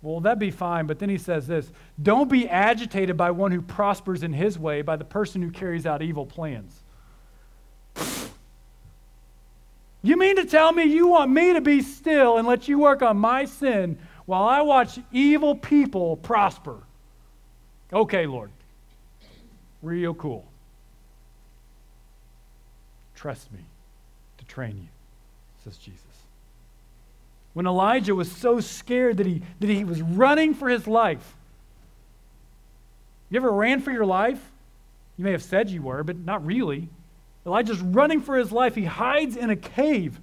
Well, 0.03 0.19
that'd 0.19 0.39
be 0.39 0.51
fine, 0.51 0.85
but 0.85 0.99
then 0.99 1.09
he 1.09 1.17
says 1.17 1.47
this 1.47 1.71
Don't 2.01 2.29
be 2.29 2.47
agitated 2.47 3.17
by 3.17 3.31
one 3.31 3.51
who 3.51 3.61
prospers 3.61 4.21
in 4.21 4.33
his 4.33 4.57
way, 4.57 4.83
by 4.83 4.95
the 4.95 5.03
person 5.03 5.41
who 5.41 5.49
carries 5.49 5.85
out 5.85 6.01
evil 6.01 6.25
plans. 6.25 6.79
You 10.03 10.17
mean 10.17 10.37
to 10.37 10.45
tell 10.45 10.71
me 10.73 10.85
you 10.85 11.09
want 11.09 11.29
me 11.29 11.53
to 11.53 11.61
be 11.61 11.83
still 11.83 12.39
and 12.39 12.47
let 12.47 12.67
you 12.67 12.79
work 12.79 13.03
on 13.03 13.17
my 13.17 13.45
sin 13.45 13.99
while 14.25 14.45
I 14.45 14.61
watch 14.61 14.97
evil 15.11 15.53
people 15.53 16.17
prosper? 16.17 16.77
Okay, 17.93 18.25
Lord. 18.25 18.49
Real 19.81 20.13
cool. 20.13 20.45
Trust 23.15 23.51
me 23.51 23.59
to 24.37 24.45
train 24.45 24.77
you, 24.77 24.87
says 25.63 25.77
Jesus. 25.77 26.01
When 27.53 27.67
Elijah 27.67 28.15
was 28.15 28.31
so 28.31 28.59
scared 28.59 29.17
that 29.17 29.25
he, 29.25 29.41
that 29.59 29.69
he 29.69 29.83
was 29.83 30.01
running 30.01 30.53
for 30.53 30.69
his 30.69 30.87
life, 30.87 31.35
you 33.29 33.37
ever 33.37 33.51
ran 33.51 33.81
for 33.81 33.91
your 33.91 34.05
life? 34.05 34.39
You 35.17 35.23
may 35.23 35.31
have 35.31 35.43
said 35.43 35.69
you 35.69 35.81
were, 35.81 36.03
but 36.03 36.17
not 36.17 36.45
really. 36.45 36.89
Elijah's 37.45 37.79
running 37.79 38.21
for 38.21 38.37
his 38.37 38.51
life. 38.51 38.75
He 38.75 38.85
hides 38.85 39.35
in 39.35 39.49
a 39.49 39.55
cave. 39.55 40.19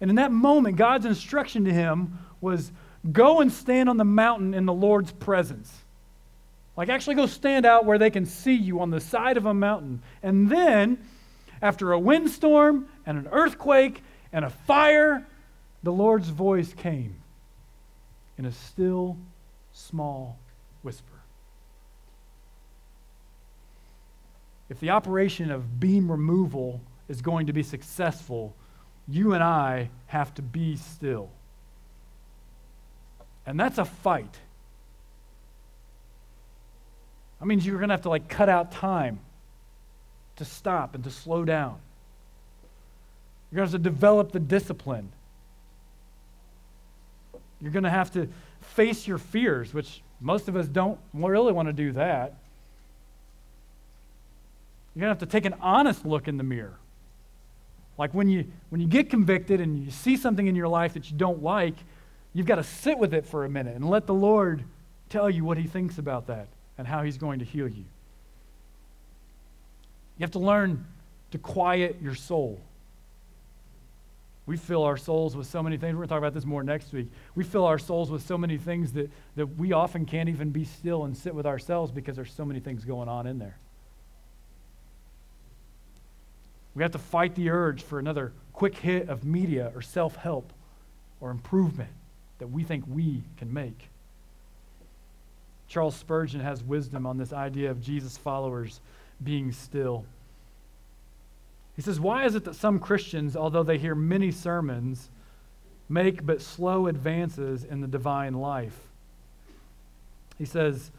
And 0.00 0.10
in 0.10 0.16
that 0.16 0.32
moment, 0.32 0.76
God's 0.76 1.06
instruction 1.06 1.64
to 1.64 1.72
him 1.72 2.18
was 2.40 2.72
go 3.12 3.40
and 3.40 3.52
stand 3.52 3.88
on 3.88 3.96
the 3.96 4.04
mountain 4.04 4.54
in 4.54 4.64
the 4.64 4.72
Lord's 4.72 5.12
presence. 5.12 5.83
Like, 6.76 6.88
actually 6.88 7.14
go 7.14 7.26
stand 7.26 7.64
out 7.64 7.84
where 7.84 7.98
they 7.98 8.10
can 8.10 8.26
see 8.26 8.54
you 8.54 8.80
on 8.80 8.90
the 8.90 9.00
side 9.00 9.36
of 9.36 9.46
a 9.46 9.54
mountain. 9.54 10.02
And 10.22 10.50
then, 10.50 10.98
after 11.62 11.92
a 11.92 11.98
windstorm 11.98 12.88
and 13.06 13.18
an 13.18 13.28
earthquake 13.30 14.02
and 14.32 14.44
a 14.44 14.50
fire, 14.50 15.26
the 15.82 15.92
Lord's 15.92 16.28
voice 16.28 16.74
came 16.74 17.16
in 18.36 18.44
a 18.44 18.52
still, 18.52 19.16
small 19.72 20.38
whisper. 20.82 21.14
If 24.68 24.80
the 24.80 24.90
operation 24.90 25.50
of 25.50 25.78
beam 25.78 26.10
removal 26.10 26.80
is 27.08 27.20
going 27.20 27.46
to 27.46 27.52
be 27.52 27.62
successful, 27.62 28.56
you 29.06 29.34
and 29.34 29.42
I 29.42 29.90
have 30.06 30.34
to 30.34 30.42
be 30.42 30.76
still. 30.76 31.30
And 33.46 33.60
that's 33.60 33.78
a 33.78 33.84
fight. 33.84 34.38
That 37.40 37.46
means 37.46 37.66
you're 37.66 37.78
going 37.78 37.88
to 37.88 37.94
have 37.94 38.02
to 38.02 38.08
like 38.08 38.28
cut 38.28 38.48
out 38.48 38.72
time 38.72 39.20
to 40.36 40.44
stop 40.44 40.94
and 40.94 41.04
to 41.04 41.10
slow 41.10 41.44
down. 41.44 41.78
You're 43.50 43.58
going 43.58 43.68
to 43.68 43.72
have 43.72 43.82
to 43.82 43.90
develop 43.90 44.32
the 44.32 44.40
discipline. 44.40 45.10
You're 47.60 47.72
going 47.72 47.84
to 47.84 47.90
have 47.90 48.12
to 48.14 48.28
face 48.60 49.06
your 49.06 49.18
fears, 49.18 49.72
which 49.72 50.02
most 50.20 50.48
of 50.48 50.56
us 50.56 50.66
don't 50.66 50.98
really 51.12 51.52
want 51.52 51.68
to 51.68 51.72
do 51.72 51.92
that. 51.92 52.34
You're 54.94 55.00
going 55.00 55.14
to 55.14 55.20
have 55.20 55.28
to 55.28 55.32
take 55.32 55.44
an 55.44 55.54
honest 55.60 56.04
look 56.04 56.28
in 56.28 56.36
the 56.36 56.44
mirror. 56.44 56.78
Like 57.96 58.12
when 58.12 58.28
you 58.28 58.46
when 58.70 58.80
you 58.80 58.88
get 58.88 59.08
convicted 59.08 59.60
and 59.60 59.84
you 59.84 59.90
see 59.90 60.16
something 60.16 60.46
in 60.46 60.56
your 60.56 60.66
life 60.66 60.94
that 60.94 61.10
you 61.10 61.16
don't 61.16 61.42
like, 61.42 61.74
you've 62.32 62.46
got 62.46 62.56
to 62.56 62.64
sit 62.64 62.98
with 62.98 63.14
it 63.14 63.24
for 63.24 63.44
a 63.44 63.48
minute 63.48 63.76
and 63.76 63.88
let 63.88 64.06
the 64.06 64.14
Lord 64.14 64.64
tell 65.08 65.30
you 65.30 65.44
what 65.44 65.58
he 65.58 65.68
thinks 65.68 65.98
about 65.98 66.26
that 66.26 66.48
and 66.78 66.86
how 66.86 67.02
He's 67.02 67.18
going 67.18 67.38
to 67.38 67.44
heal 67.44 67.68
you. 67.68 67.84
You 70.16 70.22
have 70.22 70.32
to 70.32 70.38
learn 70.38 70.86
to 71.32 71.38
quiet 71.38 71.96
your 72.00 72.14
soul. 72.14 72.60
We 74.46 74.56
fill 74.56 74.84
our 74.84 74.96
souls 74.96 75.36
with 75.36 75.46
so 75.46 75.62
many 75.62 75.78
things. 75.78 75.94
We're 75.94 76.00
going 76.00 76.08
to 76.08 76.12
talk 76.12 76.18
about 76.18 76.34
this 76.34 76.44
more 76.44 76.62
next 76.62 76.92
week. 76.92 77.08
We 77.34 77.44
fill 77.44 77.64
our 77.64 77.78
souls 77.78 78.10
with 78.10 78.22
so 78.26 78.36
many 78.36 78.58
things 78.58 78.92
that, 78.92 79.10
that 79.36 79.46
we 79.46 79.72
often 79.72 80.04
can't 80.04 80.28
even 80.28 80.50
be 80.50 80.64
still 80.64 81.04
and 81.04 81.16
sit 81.16 81.34
with 81.34 81.46
ourselves 81.46 81.90
because 81.90 82.14
there's 82.16 82.32
so 82.32 82.44
many 82.44 82.60
things 82.60 82.84
going 82.84 83.08
on 83.08 83.26
in 83.26 83.38
there. 83.38 83.56
We 86.74 86.82
have 86.82 86.92
to 86.92 86.98
fight 86.98 87.34
the 87.36 87.50
urge 87.50 87.82
for 87.82 87.98
another 87.98 88.32
quick 88.52 88.76
hit 88.76 89.08
of 89.08 89.24
media 89.24 89.72
or 89.74 89.80
self 89.80 90.16
help 90.16 90.52
or 91.20 91.30
improvement 91.30 91.90
that 92.38 92.48
we 92.48 92.64
think 92.64 92.84
we 92.86 93.22
can 93.38 93.52
make. 93.52 93.88
Charles 95.68 95.96
Spurgeon 95.96 96.40
has 96.40 96.62
wisdom 96.62 97.06
on 97.06 97.18
this 97.18 97.32
idea 97.32 97.70
of 97.70 97.82
Jesus' 97.82 98.16
followers 98.16 98.80
being 99.22 99.52
still. 99.52 100.04
He 101.76 101.82
says, 101.82 101.98
Why 101.98 102.24
is 102.24 102.34
it 102.34 102.44
that 102.44 102.54
some 102.54 102.78
Christians, 102.78 103.36
although 103.36 103.62
they 103.62 103.78
hear 103.78 103.94
many 103.94 104.30
sermons, 104.30 105.10
make 105.88 106.24
but 106.24 106.40
slow 106.40 106.86
advances 106.86 107.64
in 107.64 107.80
the 107.80 107.86
divine 107.86 108.34
life? 108.34 108.78
He 110.38 110.44
says, 110.44 110.90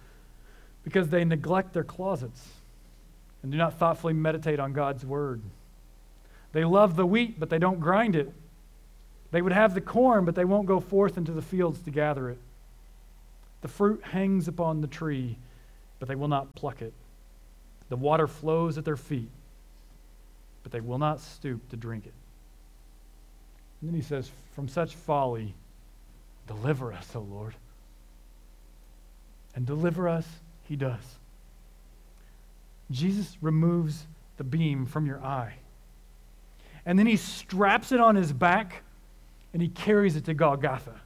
Because 0.84 1.10
they 1.10 1.23
neglect 1.23 1.73
their 1.73 1.84
closets 1.84 2.47
and 3.43 3.51
do 3.51 3.58
not 3.58 3.78
thoughtfully 3.78 4.13
meditate 4.13 4.60
on 4.60 4.73
God's 4.73 5.06
word. 5.06 5.41
They 6.51 6.63
love 6.63 6.95
the 6.95 7.06
wheat, 7.06 7.39
but 7.39 7.49
they 7.49 7.60
don't 7.60 7.80
grind 7.80 8.15
it. 8.15 8.34
They 9.32 9.41
would 9.41 9.51
have 9.51 9.73
the 9.73 9.82
corn, 9.82 10.25
but 10.25 10.36
they 10.36 10.45
won't 10.45 10.65
go 10.65 10.80
forth 10.80 11.17
into 11.17 11.32
the 11.32 11.41
fields 11.41 11.80
to 11.82 11.91
gather 11.91 12.30
it. 12.30 12.39
The 13.62 13.68
fruit 13.68 14.04
hangs 14.04 14.48
upon 14.48 14.82
the 14.82 14.88
tree, 14.88 15.38
but 16.00 16.08
they 16.08 16.15
will 16.15 16.28
not 16.28 16.54
pluck 16.56 16.82
it. 16.82 16.94
The 17.89 17.96
water 17.96 18.28
flows 18.28 18.78
at 18.78 18.86
their 18.86 18.98
feet, 18.98 19.30
but 20.63 20.72
they 20.72 20.82
will 20.82 20.98
not 20.98 21.20
stoop 21.20 21.70
to 21.70 21.78
drink 21.78 22.06
it. 22.06 22.13
And 23.82 23.89
then 23.89 23.96
he 23.96 24.02
says, 24.02 24.32
From 24.54 24.68
such 24.68 24.96
folly, 24.96 25.54
deliver 26.48 26.94
us, 26.94 27.15
O 27.15 27.22
Lord. 27.22 27.56
And 29.56 29.65
deliver 29.65 30.10
us, 30.10 30.28
he 30.63 30.76
does. 30.76 31.04
Jesus 32.91 33.38
removes 33.41 34.06
the 34.38 34.44
beam 34.44 34.86
from 34.86 35.06
your 35.06 35.24
eye. 35.24 35.56
And 36.86 37.00
then 37.00 37.08
he 37.08 37.18
straps 37.18 37.91
it 37.91 38.00
on 38.00 38.15
his 38.15 38.32
back 38.32 38.84
and 39.54 39.62
he 39.62 39.70
carries 39.70 40.15
it 40.15 40.26
to 40.26 40.34
Golgotha. 40.34 41.02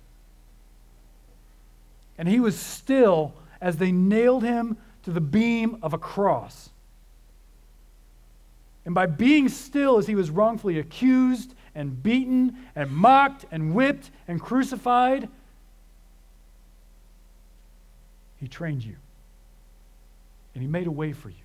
And 2.19 2.27
he 2.27 2.41
was 2.41 2.60
still 2.60 3.34
as 3.62 3.77
they 3.77 3.93
nailed 3.93 4.43
him 4.43 4.77
to 5.03 5.12
the 5.12 5.21
beam 5.21 5.79
of 5.82 5.93
a 5.93 5.97
cross. 5.97 6.69
And 8.86 8.93
by 8.93 9.05
being 9.05 9.47
still 9.47 9.97
as 9.97 10.05
he 10.05 10.15
was 10.15 10.29
wrongfully 10.29 10.79
accused 10.79 11.55
and 11.73 12.03
beaten 12.03 12.58
and 12.75 12.91
mocked 12.91 13.45
and 13.51 13.73
whipped 13.73 14.12
and 14.27 14.41
crucified, 14.41 15.29
he 18.36 18.49
trained 18.49 18.84
you. 18.84 18.97
And 20.53 20.62
he 20.62 20.67
made 20.67 20.88
a 20.88 20.91
way 20.91 21.13
for 21.13 21.29
you 21.29 21.36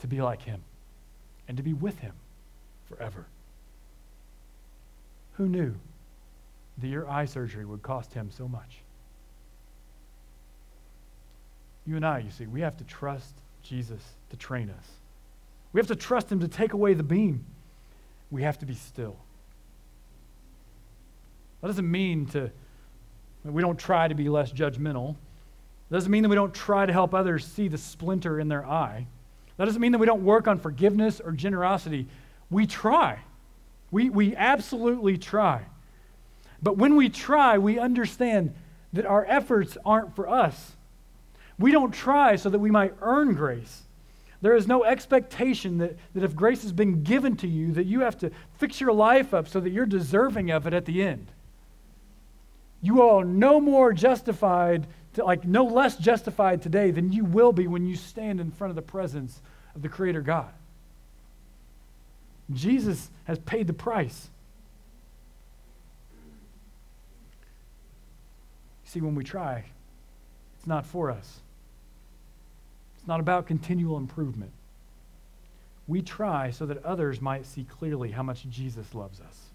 to 0.00 0.08
be 0.08 0.20
like 0.20 0.42
him 0.42 0.62
and 1.46 1.56
to 1.56 1.62
be 1.62 1.74
with 1.74 1.96
him 2.00 2.14
forever. 2.88 3.26
Who 5.34 5.48
knew 5.48 5.76
that 6.78 6.88
your 6.88 7.08
eye 7.08 7.26
surgery 7.26 7.64
would 7.64 7.82
cost 7.82 8.12
him 8.12 8.32
so 8.36 8.48
much? 8.48 8.80
You 11.88 11.96
and 11.96 12.04
I, 12.04 12.18
you 12.18 12.30
see, 12.30 12.44
we 12.44 12.60
have 12.60 12.76
to 12.76 12.84
trust 12.84 13.34
Jesus 13.62 14.02
to 14.28 14.36
train 14.36 14.68
us. 14.68 14.86
We 15.72 15.80
have 15.80 15.86
to 15.86 15.96
trust 15.96 16.30
him 16.30 16.40
to 16.40 16.48
take 16.48 16.74
away 16.74 16.92
the 16.92 17.02
beam. 17.02 17.46
We 18.30 18.42
have 18.42 18.58
to 18.58 18.66
be 18.66 18.74
still. 18.74 19.16
That 21.62 21.68
doesn't 21.68 21.90
mean 21.90 22.26
to 22.26 22.50
we 23.42 23.62
don't 23.62 23.78
try 23.78 24.06
to 24.06 24.14
be 24.14 24.28
less 24.28 24.52
judgmental. 24.52 25.16
That 25.88 25.96
doesn't 25.96 26.12
mean 26.12 26.24
that 26.24 26.28
we 26.28 26.34
don't 26.34 26.52
try 26.52 26.84
to 26.84 26.92
help 26.92 27.14
others 27.14 27.46
see 27.46 27.68
the 27.68 27.78
splinter 27.78 28.38
in 28.38 28.48
their 28.48 28.66
eye. 28.66 29.06
That 29.56 29.64
doesn't 29.64 29.80
mean 29.80 29.92
that 29.92 29.98
we 29.98 30.06
don't 30.06 30.24
work 30.24 30.46
on 30.46 30.58
forgiveness 30.58 31.22
or 31.24 31.32
generosity. 31.32 32.06
We 32.50 32.66
try. 32.66 33.20
We, 33.90 34.10
we 34.10 34.36
absolutely 34.36 35.16
try. 35.16 35.64
But 36.62 36.76
when 36.76 36.96
we 36.96 37.08
try, 37.08 37.56
we 37.56 37.78
understand 37.78 38.54
that 38.92 39.06
our 39.06 39.24
efforts 39.24 39.78
aren't 39.86 40.14
for 40.14 40.28
us. 40.28 40.74
We 41.58 41.72
don't 41.72 41.92
try 41.92 42.36
so 42.36 42.50
that 42.50 42.58
we 42.58 42.70
might 42.70 42.94
earn 43.00 43.34
grace. 43.34 43.82
There 44.40 44.54
is 44.54 44.68
no 44.68 44.84
expectation 44.84 45.78
that, 45.78 45.96
that 46.14 46.22
if 46.22 46.36
grace 46.36 46.62
has 46.62 46.72
been 46.72 47.02
given 47.02 47.36
to 47.38 47.48
you, 47.48 47.72
that 47.72 47.86
you 47.86 48.00
have 48.00 48.16
to 48.18 48.30
fix 48.58 48.80
your 48.80 48.92
life 48.92 49.34
up 49.34 49.48
so 49.48 49.58
that 49.58 49.70
you're 49.70 49.86
deserving 49.86 50.50
of 50.50 50.66
it 50.66 50.72
at 50.72 50.84
the 50.84 51.02
end. 51.02 51.26
You 52.80 53.02
are 53.02 53.24
no 53.24 53.60
more 53.60 53.92
justified, 53.92 54.86
to, 55.14 55.24
like 55.24 55.44
no 55.44 55.64
less 55.64 55.96
justified 55.96 56.62
today 56.62 56.92
than 56.92 57.12
you 57.12 57.24
will 57.24 57.52
be 57.52 57.66
when 57.66 57.84
you 57.84 57.96
stand 57.96 58.40
in 58.40 58.52
front 58.52 58.70
of 58.70 58.76
the 58.76 58.82
presence 58.82 59.40
of 59.74 59.82
the 59.82 59.88
Creator 59.88 60.20
God. 60.20 60.52
Jesus 62.52 63.10
has 63.24 63.40
paid 63.40 63.66
the 63.66 63.72
price. 63.72 64.28
See, 68.84 69.00
when 69.00 69.16
we 69.16 69.24
try, 69.24 69.64
it's 70.56 70.66
not 70.66 70.86
for 70.86 71.10
us 71.10 71.40
not 73.08 73.20
about 73.20 73.46
continual 73.46 73.96
improvement. 73.96 74.52
We 75.86 76.02
try 76.02 76.50
so 76.50 76.66
that 76.66 76.84
others 76.84 77.20
might 77.20 77.46
see 77.46 77.64
clearly 77.64 78.10
how 78.10 78.22
much 78.22 78.46
Jesus 78.48 78.94
loves 78.94 79.20
us. 79.20 79.46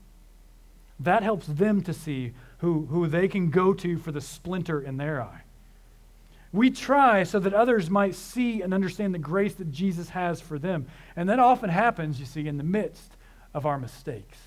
That 0.99 1.23
helps 1.23 1.47
them 1.47 1.81
to 1.83 1.93
see 1.93 2.33
who, 2.57 2.87
who 2.87 3.07
they 3.07 3.27
can 3.27 3.51
go 3.51 3.73
to 3.75 3.97
for 3.97 4.11
the 4.11 4.21
splinter 4.21 4.81
in 4.81 4.97
their 4.97 5.21
eye. 5.21 5.43
We 6.51 6.69
try 6.69 7.23
so 7.23 7.39
that 7.39 7.53
others 7.53 7.89
might 7.89 8.15
see 8.15 8.61
and 8.61 8.73
understand 8.73 9.13
the 9.13 9.19
grace 9.19 9.55
that 9.55 9.71
Jesus 9.71 10.09
has 10.09 10.39
for 10.39 10.59
them. 10.59 10.87
And 11.15 11.29
that 11.29 11.39
often 11.39 11.69
happens, 11.69 12.19
you 12.19 12.25
see, 12.25 12.47
in 12.47 12.57
the 12.57 12.63
midst 12.63 13.11
of 13.53 13.65
our 13.65 13.79
mistakes. 13.79 14.37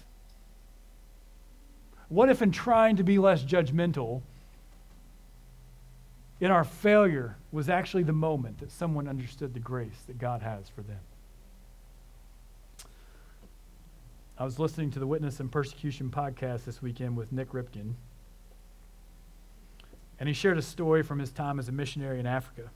What 2.09 2.29
if, 2.29 2.43
in 2.43 2.53
trying 2.53 2.97
to 2.97 3.03
be 3.03 3.19
less 3.19 3.43
judgmental, 3.43 4.23
in 6.41 6.51
our 6.51 6.65
failure 6.65 7.37
was 7.51 7.69
actually 7.69 8.03
the 8.03 8.13
moment 8.13 8.59
that 8.59 8.71
someone 8.71 9.09
understood 9.09 9.55
the 9.55 9.61
grace 9.61 10.03
that 10.07 10.19
God 10.19 10.43
has 10.43 10.69
for 10.69 10.83
them. 10.83 11.01
I 14.39 14.45
was 14.45 14.59
listening 14.59 14.91
to 14.91 14.99
the 14.99 15.07
Witness 15.07 15.41
and 15.41 15.51
Persecution 15.51 16.11
podcast 16.11 16.65
this 16.65 16.83
weekend 16.83 17.17
with 17.17 17.33
Nik 17.33 17.53
Ripken, 17.53 17.95
and 20.21 20.29
he 20.29 20.35
shared 20.35 20.59
a 20.59 20.63
story 20.63 21.03
from 21.03 21.19
his 21.19 21.31
time 21.31 21.59
as 21.59 21.69
a 21.69 21.73
missionary 21.73 22.21
in 22.21 22.27
Africa. 22.27 22.71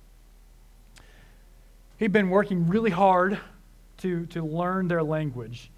He'd 1.99 2.13
been 2.13 2.31
working 2.31 2.67
really 2.67 2.91
hard 2.91 3.39
to, 3.99 4.25
to 4.27 4.43
learn 4.43 4.89
their 4.89 5.03
language, 5.03 5.71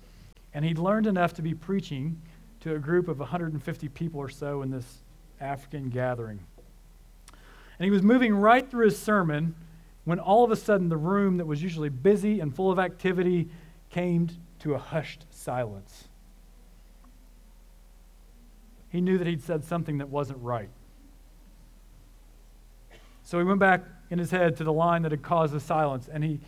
and 0.55 0.65
he'd 0.65 0.79
learned 0.79 1.09
enough 1.09 1.35
to 1.35 1.43
be 1.43 1.53
preaching 1.53 2.23
to 2.61 2.77
a 2.77 2.79
group 2.79 3.09
of 3.09 3.19
150 3.19 3.89
people 3.89 4.21
or 4.21 4.29
so 4.29 4.63
in 4.63 4.71
this 4.71 4.99
African 5.41 5.91
gathering. 5.91 6.39
And 7.83 7.87
he 7.87 7.91
was 7.91 8.05
moving 8.05 8.33
right 8.33 8.71
through 8.71 8.85
his 8.85 8.97
sermon 8.97 9.57
when 10.05 10.21
all 10.21 10.45
of 10.45 10.53
a 10.53 10.57
sudden 10.57 10.89
the 10.89 10.97
room 10.97 11.39
that 11.39 11.47
was 11.47 11.65
usually 11.65 11.89
busy 11.89 12.39
and 12.39 12.55
full 12.55 12.71
of 12.71 12.79
activity 12.79 13.49
came 13.91 14.29
to 14.61 14.75
a 14.75 14.79
hushed 14.79 15.25
silence. 15.31 16.07
He 18.89 19.01
knew 19.01 19.19
that 19.19 19.27
he'd 19.27 19.43
said 19.43 19.65
something 19.65 19.99
that 19.99 20.09
wasn't 20.09 20.39
right. 20.41 20.69
So 23.25 23.39
he 23.39 23.45
went 23.45 23.59
back 23.59 23.83
in 24.11 24.21
his 24.21 24.31
head 24.31 24.57
to 24.59 24.63
the 24.63 24.73
line 24.73 25.03
that 25.03 25.11
had 25.11 25.23
caused 25.23 25.53
the 25.53 25.59
silence, 25.59 26.09
and 26.09 26.23
he, 26.23 26.39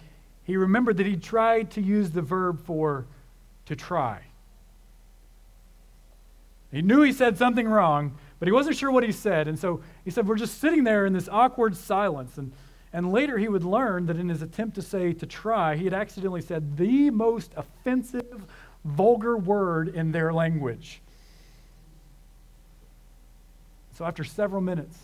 he 0.44 0.56
remembered 0.56 0.98
that 0.98 1.06
he 1.06 1.16
tried 1.16 1.68
to 1.72 1.82
use 1.82 2.12
the 2.12 2.22
verb 2.22 2.64
for 2.64 3.06
to 3.66 3.74
try. 3.74 4.20
He 6.70 6.80
knew 6.80 7.02
he 7.02 7.12
said 7.12 7.36
something 7.38 7.66
wrong, 7.66 8.18
but 8.44 8.48
he 8.48 8.52
wasn't 8.52 8.76
sure 8.76 8.90
what 8.90 9.04
he 9.04 9.10
said. 9.10 9.48
And 9.48 9.58
so 9.58 9.80
he 10.04 10.10
said, 10.10 10.28
We're 10.28 10.36
just 10.36 10.60
sitting 10.60 10.84
there 10.84 11.06
in 11.06 11.14
this 11.14 11.30
awkward 11.30 11.74
silence. 11.74 12.36
And, 12.36 12.52
and 12.92 13.10
later 13.10 13.38
he 13.38 13.48
would 13.48 13.64
learn 13.64 14.04
that 14.04 14.18
in 14.18 14.28
his 14.28 14.42
attempt 14.42 14.74
to 14.74 14.82
say 14.82 15.14
to 15.14 15.24
try, 15.24 15.76
he 15.76 15.84
had 15.84 15.94
accidentally 15.94 16.42
said 16.42 16.76
the 16.76 17.08
most 17.08 17.52
offensive, 17.56 18.44
vulgar 18.84 19.38
word 19.38 19.88
in 19.88 20.12
their 20.12 20.30
language. 20.30 21.00
So 23.94 24.04
after 24.04 24.24
several 24.24 24.60
minutes, 24.60 24.98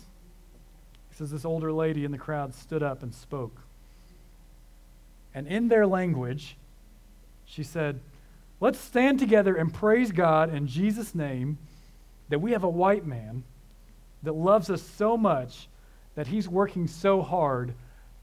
he 1.09 1.15
says 1.15 1.31
this 1.31 1.43
older 1.43 1.73
lady 1.73 2.05
in 2.05 2.11
the 2.11 2.19
crowd 2.19 2.53
stood 2.53 2.83
up 2.83 3.01
and 3.01 3.11
spoke. 3.11 3.59
And 5.33 5.47
in 5.47 5.67
their 5.67 5.87
language, 5.87 6.57
she 7.45 7.63
said, 7.63 8.01
Let's 8.59 8.77
stand 8.77 9.17
together 9.17 9.55
and 9.55 9.73
praise 9.73 10.11
God 10.11 10.53
in 10.53 10.67
Jesus' 10.67 11.15
name 11.15 11.57
that 12.31 12.39
we 12.39 12.53
have 12.53 12.63
a 12.63 12.69
white 12.69 13.05
man 13.05 13.43
that 14.23 14.33
loves 14.33 14.69
us 14.69 14.81
so 14.81 15.17
much 15.17 15.67
that 16.15 16.27
he's 16.27 16.47
working 16.47 16.87
so 16.87 17.21
hard 17.21 17.73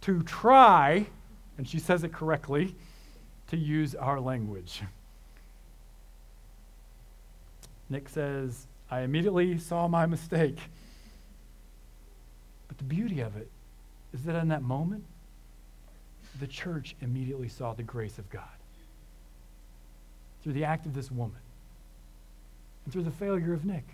to 0.00 0.22
try, 0.22 1.06
and 1.58 1.68
she 1.68 1.78
says 1.78 2.04
it 2.04 2.12
correctly, 2.12 2.74
to 3.48 3.56
use 3.56 3.94
our 3.94 4.18
language. 4.18 4.82
Nik 7.90 8.08
says, 8.08 8.66
I 8.90 9.00
immediately 9.00 9.58
saw 9.58 9.88
my 9.88 10.06
mistake. 10.06 10.58
But 12.66 12.78
the 12.78 12.84
beauty 12.84 13.20
of 13.20 13.36
it 13.36 13.50
is 14.14 14.22
that 14.22 14.36
in 14.36 14.48
that 14.48 14.62
moment, 14.62 15.04
the 16.40 16.46
church 16.46 16.96
immediately 17.02 17.48
saw 17.48 17.74
the 17.74 17.82
grace 17.82 18.18
of 18.18 18.30
God 18.30 18.44
through 20.42 20.54
the 20.54 20.64
act 20.64 20.86
of 20.86 20.94
this 20.94 21.10
woman 21.10 21.40
and 22.84 22.92
through 22.92 23.02
the 23.02 23.10
failure 23.10 23.52
of 23.52 23.66
Nik. 23.66 23.84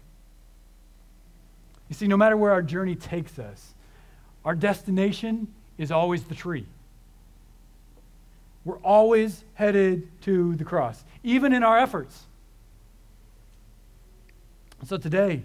You 1.88 1.94
see, 1.94 2.06
no 2.06 2.16
matter 2.16 2.36
where 2.36 2.52
our 2.52 2.62
journey 2.62 2.94
takes 2.94 3.38
us, 3.38 3.74
our 4.44 4.54
destination 4.54 5.48
is 5.78 5.90
always 5.90 6.24
the 6.24 6.34
tree. 6.34 6.66
We're 8.64 8.78
always 8.78 9.44
headed 9.54 10.08
to 10.22 10.54
the 10.56 10.64
cross, 10.64 11.04
even 11.22 11.52
in 11.52 11.62
our 11.62 11.78
efforts. 11.78 12.24
So 14.84 14.96
today, 14.96 15.42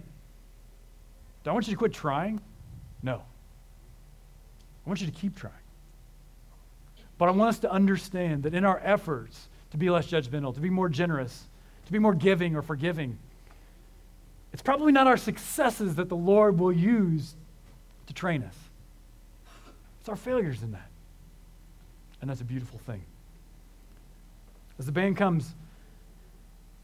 do 1.43 1.49
I 1.49 1.53
want 1.53 1.67
you 1.67 1.73
to 1.73 1.77
quit 1.77 1.93
trying? 1.93 2.41
No. 3.03 3.21
I 4.85 4.89
want 4.89 5.01
you 5.01 5.07
to 5.07 5.13
keep 5.13 5.35
trying. 5.35 5.53
But 7.17 7.29
I 7.29 7.31
want 7.31 7.49
us 7.49 7.59
to 7.59 7.71
understand 7.71 8.43
that 8.43 8.53
in 8.53 8.65
our 8.65 8.81
efforts 8.83 9.49
to 9.71 9.77
be 9.77 9.89
less 9.89 10.07
judgmental, 10.07 10.53
to 10.53 10.59
be 10.59 10.69
more 10.69 10.89
generous, 10.89 11.47
to 11.85 11.91
be 11.91 11.99
more 11.99 12.15
giving 12.15 12.55
or 12.55 12.61
forgiving, 12.61 13.17
it's 14.51 14.61
probably 14.61 14.91
not 14.91 15.07
our 15.07 15.17
successes 15.17 15.95
that 15.95 16.09
the 16.09 16.15
Lord 16.15 16.59
will 16.59 16.71
use 16.71 17.35
to 18.07 18.13
train 18.13 18.43
us. 18.43 18.55
It's 19.99 20.09
our 20.09 20.15
failures 20.15 20.63
in 20.63 20.71
that. 20.71 20.89
And 22.21 22.29
that's 22.29 22.41
a 22.41 22.45
beautiful 22.45 22.79
thing. 22.79 23.03
As 24.77 24.85
the 24.85 24.91
band 24.91 25.17
comes, 25.17 25.53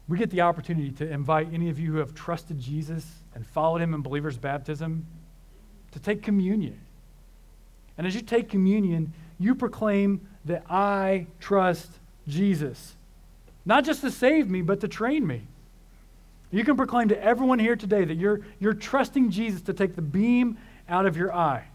we 0.08 0.18
get 0.18 0.30
the 0.30 0.42
opportunity 0.42 0.90
to 0.92 1.10
invite 1.10 1.52
any 1.52 1.68
of 1.68 1.78
you 1.78 1.92
who 1.92 1.98
have 1.98 2.14
trusted 2.14 2.60
Jesus 2.60 3.04
and 3.34 3.44
followed 3.44 3.82
him 3.82 3.94
in 3.94 4.02
believer's 4.02 4.38
baptism 4.38 5.06
to 5.92 5.98
take 5.98 6.22
communion. 6.22 6.78
And 7.98 8.06
as 8.06 8.14
you 8.14 8.20
take 8.20 8.48
communion, 8.48 9.12
you 9.38 9.54
proclaim 9.54 10.26
that 10.44 10.64
I 10.70 11.26
trust 11.40 11.90
Jesus. 12.28 12.94
Not 13.64 13.84
just 13.84 14.02
to 14.02 14.10
save 14.10 14.48
me, 14.48 14.62
but 14.62 14.80
to 14.80 14.88
train 14.88 15.26
me. 15.26 15.42
You 16.56 16.64
can 16.64 16.78
proclaim 16.78 17.08
to 17.08 17.22
everyone 17.22 17.58
here 17.58 17.76
today 17.76 18.06
that 18.06 18.14
you're, 18.14 18.40
you're 18.60 18.72
trusting 18.72 19.30
Jesus 19.30 19.60
to 19.62 19.74
take 19.74 19.94
the 19.94 20.00
beam 20.00 20.56
out 20.88 21.04
of 21.04 21.14
your 21.14 21.30
eye. 21.34 21.66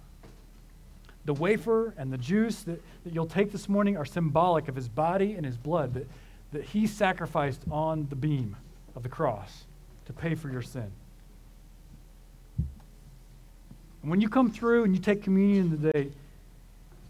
the 1.23 1.35
wafer 1.35 1.93
and 1.97 2.11
the 2.11 2.17
juice 2.17 2.63
that, 2.63 2.81
that 3.03 3.13
you'll 3.13 3.27
take 3.27 3.51
this 3.51 3.69
morning 3.69 3.95
are 3.95 4.05
symbolic 4.05 4.67
of 4.67 4.75
his 4.75 4.89
body 4.89 5.33
and 5.33 5.45
his 5.45 5.55
blood 5.55 5.93
that, 5.93 6.07
that 6.51 6.63
he 6.63 6.87
sacrificed 6.87 7.61
on 7.69 8.07
the 8.09 8.15
beam 8.15 8.57
of 8.95 9.03
the 9.03 9.09
cross 9.09 9.65
to 10.05 10.13
pay 10.13 10.33
for 10.33 10.49
your 10.49 10.63
sin. 10.63 10.91
And 14.01 14.09
when 14.09 14.19
you 14.19 14.29
come 14.29 14.49
through 14.49 14.83
and 14.83 14.95
you 14.95 14.99
take 14.99 15.21
communion 15.21 15.79
today, 15.79 16.09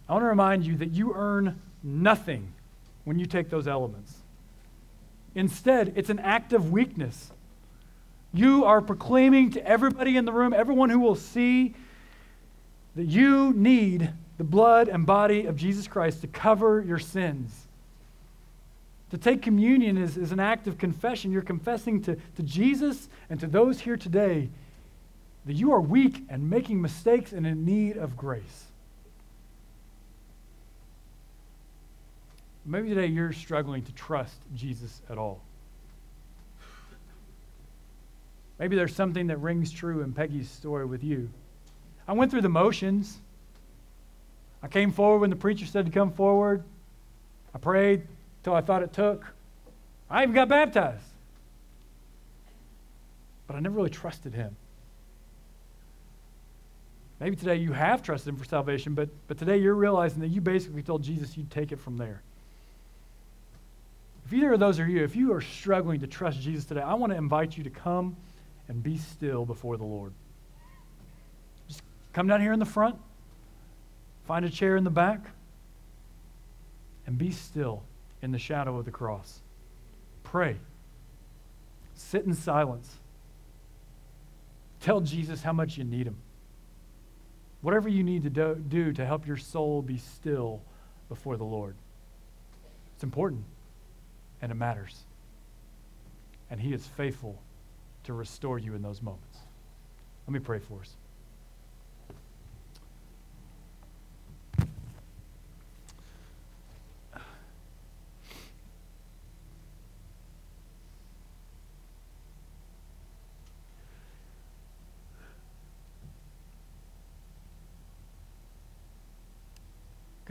I 0.10 0.12
want 0.12 0.24
to 0.24 0.28
remind 0.28 0.66
you 0.66 0.76
that 0.76 0.90
you 0.92 1.14
earn 1.16 1.62
nothing 1.82 2.52
when 3.06 3.18
you 3.18 3.26
take 3.26 3.50
those 3.50 3.66
elements. 3.66 4.14
Instead, 5.36 5.94
it's 5.96 6.10
an 6.10 6.20
act 6.20 6.52
of 6.52 6.70
weakness. 6.74 7.31
You 8.34 8.66
are 8.66 8.82
proclaiming 8.82 9.52
to 9.52 9.66
everybody 9.66 10.16
in 10.16 10.26
the 10.26 10.32
room, 10.32 10.54
everyone 10.54 10.90
who 10.90 11.00
will 11.00 11.16
see, 11.16 11.74
that 12.96 13.06
you 13.06 13.54
need 13.54 14.10
the 14.38 14.44
blood 14.44 14.88
and 14.88 15.06
body 15.06 15.46
of 15.46 15.56
Jesus 15.56 15.88
Christ 15.88 16.22
to 16.22 16.28
cover 16.28 16.82
your 16.82 17.00
sins. 17.00 17.68
To 19.12 19.18
take 19.18 19.42
communion 19.42 19.98
is, 19.98 20.18
is 20.18 20.32
an 20.32 20.40
act 20.40 20.68
of 20.68 20.78
confession. 20.78 21.32
You're 21.32 21.42
confessing 21.42 22.02
to, 22.04 22.16
to 22.16 22.44
Jesus 22.44 23.10
and 23.30 23.40
to 23.42 23.48
those 23.48 23.82
here 23.82 23.98
today 23.98 24.50
that 25.46 25.54
you 25.54 25.74
are 25.74 25.82
weak 25.82 26.24
and 26.30 26.50
making 26.50 26.82
mistakes 26.82 27.34
and 27.34 27.46
in 27.46 27.66
need 27.66 27.98
of 27.98 28.16
grace. 28.16 28.66
Maybe 32.66 32.90
today 32.90 33.08
you're 33.08 33.34
struggling 33.34 33.84
to 33.84 33.92
trust 33.94 34.38
Jesus 34.56 35.02
at 35.10 35.18
all. 35.18 35.42
Maybe 38.62 38.76
there's 38.76 38.94
something 38.94 39.26
that 39.28 39.38
rings 39.38 39.72
true 39.72 40.04
in 40.04 40.14
Peggy's 40.14 40.48
story 40.48 40.86
with 40.86 41.04
you. 41.04 41.32
I 42.08 42.14
went 42.14 42.30
through 42.30 42.42
the 42.42 42.50
motions. 42.50 43.18
I 44.62 44.68
came 44.68 44.92
forward 44.92 45.18
when 45.18 45.32
the 45.32 45.36
preacher 45.36 45.66
said 45.66 45.88
to 45.88 45.92
come 45.92 46.12
forward. 46.12 46.64
I 47.56 47.58
prayed 47.58 48.04
till 48.44 48.54
I 48.54 48.62
thought 48.62 48.84
it 48.84 48.94
took. 48.94 49.26
I 50.12 50.22
even 50.22 50.36
got 50.36 50.48
baptized. 50.48 51.02
But 53.48 53.56
I 53.56 53.62
never 53.62 53.76
really 53.76 53.90
trusted 53.90 54.36
him. 54.36 54.56
Maybe 57.20 57.36
today 57.36 57.56
you 57.56 57.72
have 57.72 58.04
trusted 58.04 58.30
him 58.30 58.36
for 58.36 58.46
salvation, 58.46 58.94
but, 58.94 59.10
but 59.28 59.40
today 59.40 59.58
you're 59.58 59.74
realizing 59.74 60.20
that 60.20 60.28
you 60.28 60.40
basically 60.40 60.84
told 60.84 61.02
Jesus 61.02 61.36
you'd 61.36 61.50
take 61.50 61.72
it 61.72 61.80
from 61.80 61.98
there. 61.98 62.22
If 64.28 64.34
either 64.34 64.54
of 64.54 64.60
those 64.60 64.80
are 64.80 64.88
you, 64.88 65.04
if 65.04 65.16
you 65.16 65.34
are 65.34 65.42
struggling 65.42 66.02
to 66.02 66.08
trust 66.08 66.40
Jesus 66.40 66.66
today, 66.66 66.82
I 66.82 66.94
want 66.94 67.12
to 67.12 67.18
invite 67.18 67.58
you 67.58 67.64
to 67.64 67.72
come 67.72 68.16
and 68.72 68.82
be 68.82 68.98
still 68.98 69.46
before 69.46 69.76
the 69.76 69.84
Lord. 69.84 70.14
Just 71.68 71.84
come 72.14 72.26
down 72.26 72.40
here 72.40 72.54
in 72.54 72.60
the 72.60 72.66
front, 72.66 72.96
find 74.26 74.46
a 74.46 74.50
chair 74.50 74.78
in 74.78 74.86
the 74.86 74.90
back, 74.90 75.20
and 77.06 77.18
be 77.18 77.32
still 77.32 77.84
in 78.22 78.32
the 78.32 78.40
shadow 78.40 78.78
of 78.78 78.86
the 78.86 78.92
cross. 78.92 79.42
Pray. 80.24 80.56
Sit 81.96 82.24
in 82.24 82.34
silence. 82.34 82.90
Tell 84.80 85.02
Jesus 85.02 85.44
how 85.44 85.52
much 85.52 85.78
you 85.78 85.84
need 85.84 86.08
him. 86.08 86.16
Whatever 87.60 87.90
you 87.90 88.04
need 88.04 88.24
to 88.24 88.30
do, 88.30 88.56
do 88.56 88.94
to 88.94 89.06
help 89.06 89.28
your 89.28 89.36
soul 89.36 89.82
be 89.82 89.98
still 89.98 90.62
before 91.10 91.36
the 91.36 91.44
Lord. 91.44 91.76
It's 92.96 93.04
important 93.04 93.44
and 94.42 94.50
it 94.50 94.56
matters. 94.56 94.98
And 96.50 96.62
He 96.62 96.74
is 96.74 96.88
faithful 96.88 97.38
to 98.04 98.14
restore 98.14 98.60
you 98.60 98.76
in 98.76 98.82
those 98.82 99.02
moments. 99.02 99.38
Let 100.28 100.34
me 100.34 100.40
pray 100.40 100.60
for 100.60 100.80
us. 100.80 100.96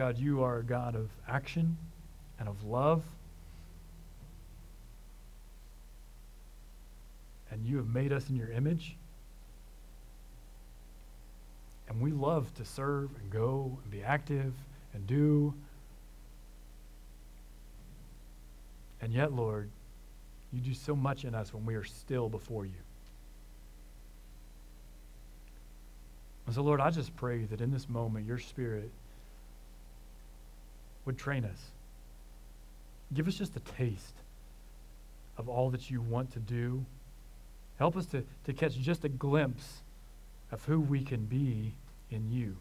God, 0.01 0.17
you 0.17 0.43
are 0.43 0.61
a 0.61 0.63
God 0.63 0.97
of 0.97 1.11
action 1.29 1.77
and 2.39 2.49
of 2.49 2.65
love. 2.65 3.05
And 7.61 7.69
you 7.69 7.77
have 7.77 7.89
made 7.89 8.11
us 8.11 8.27
in 8.31 8.37
your 8.37 8.51
image. 8.51 8.97
And 11.91 12.01
we 12.01 12.11
love 12.11 12.53
to 12.55 12.65
serve 12.65 13.11
and 13.21 13.31
go 13.31 13.77
and 13.83 13.91
be 13.91 14.03
active 14.03 14.55
and 14.95 15.07
do. 15.07 15.53
And 19.03 19.13
yet, 19.13 19.35
Lord, 19.35 19.69
you 20.55 20.61
do 20.61 20.73
so 20.73 20.97
much 20.97 21.27
in 21.27 21.35
us 21.35 21.53
when 21.53 21.67
we 21.67 21.75
are 21.75 21.85
still 21.85 22.31
before 22.31 22.65
you. 22.65 22.73
And 26.47 26.55
so, 26.55 26.63
Lord, 26.63 26.81
I 26.81 26.91
just 26.91 27.15
pray 27.15 27.45
that 27.45 27.61
in 27.61 27.71
this 27.71 27.91
moment, 27.91 28.27
your 28.27 28.39
Spirit 28.39 28.91
would 31.05 31.19
train 31.19 31.45
us. 31.45 31.61
Give 33.13 33.29
us 33.29 33.35
just 33.35 33.55
a 33.55 33.61
taste 33.61 34.15
of 35.37 35.51
all 35.51 35.69
that 35.71 35.91
you 35.91 36.01
want 36.01 36.33
to 36.33 36.39
do. 36.39 36.87
Help 37.81 37.97
us 37.97 38.05
to, 38.05 38.23
to 38.45 38.53
catch 38.53 38.79
just 38.79 39.07
a 39.07 39.09
glimpse 39.09 39.81
of 40.53 40.63
who 40.67 40.79
we 40.79 41.03
can 41.03 41.25
be 41.25 41.73
in 42.11 42.31
you. 42.31 42.55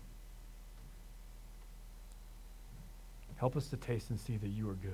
Help 3.36 3.58
us 3.58 3.68
to 3.68 3.76
taste 3.76 4.10
and 4.12 4.18
see 4.18 4.38
that 4.38 4.48
you 4.48 4.70
are 4.70 4.76
good. 4.76 4.94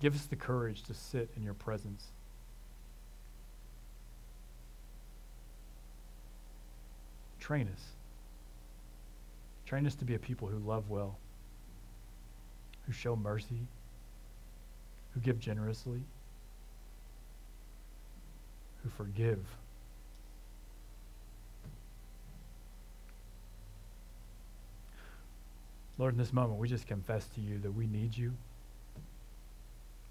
Give 0.00 0.14
us 0.14 0.26
the 0.26 0.36
courage 0.36 0.84
to 0.84 0.94
sit 0.94 1.28
in 1.36 1.42
your 1.42 1.54
presence. 1.54 2.06
Train 7.40 7.68
us. 7.74 7.82
Train 9.66 9.88
us 9.88 9.96
to 9.96 10.04
be 10.04 10.14
a 10.14 10.20
people 10.20 10.46
who 10.46 10.58
love 10.58 10.88
well, 10.88 11.18
who 12.86 12.92
show 12.92 13.16
mercy, 13.16 13.66
who 15.14 15.20
give 15.20 15.40
generously, 15.40 16.04
who 18.86 19.04
forgive. 19.04 19.38
Lord, 25.98 26.12
in 26.12 26.18
this 26.18 26.32
moment, 26.32 26.58
we 26.58 26.68
just 26.68 26.86
confess 26.86 27.26
to 27.34 27.40
you 27.40 27.58
that 27.60 27.70
we 27.70 27.86
need 27.86 28.16
you. 28.16 28.34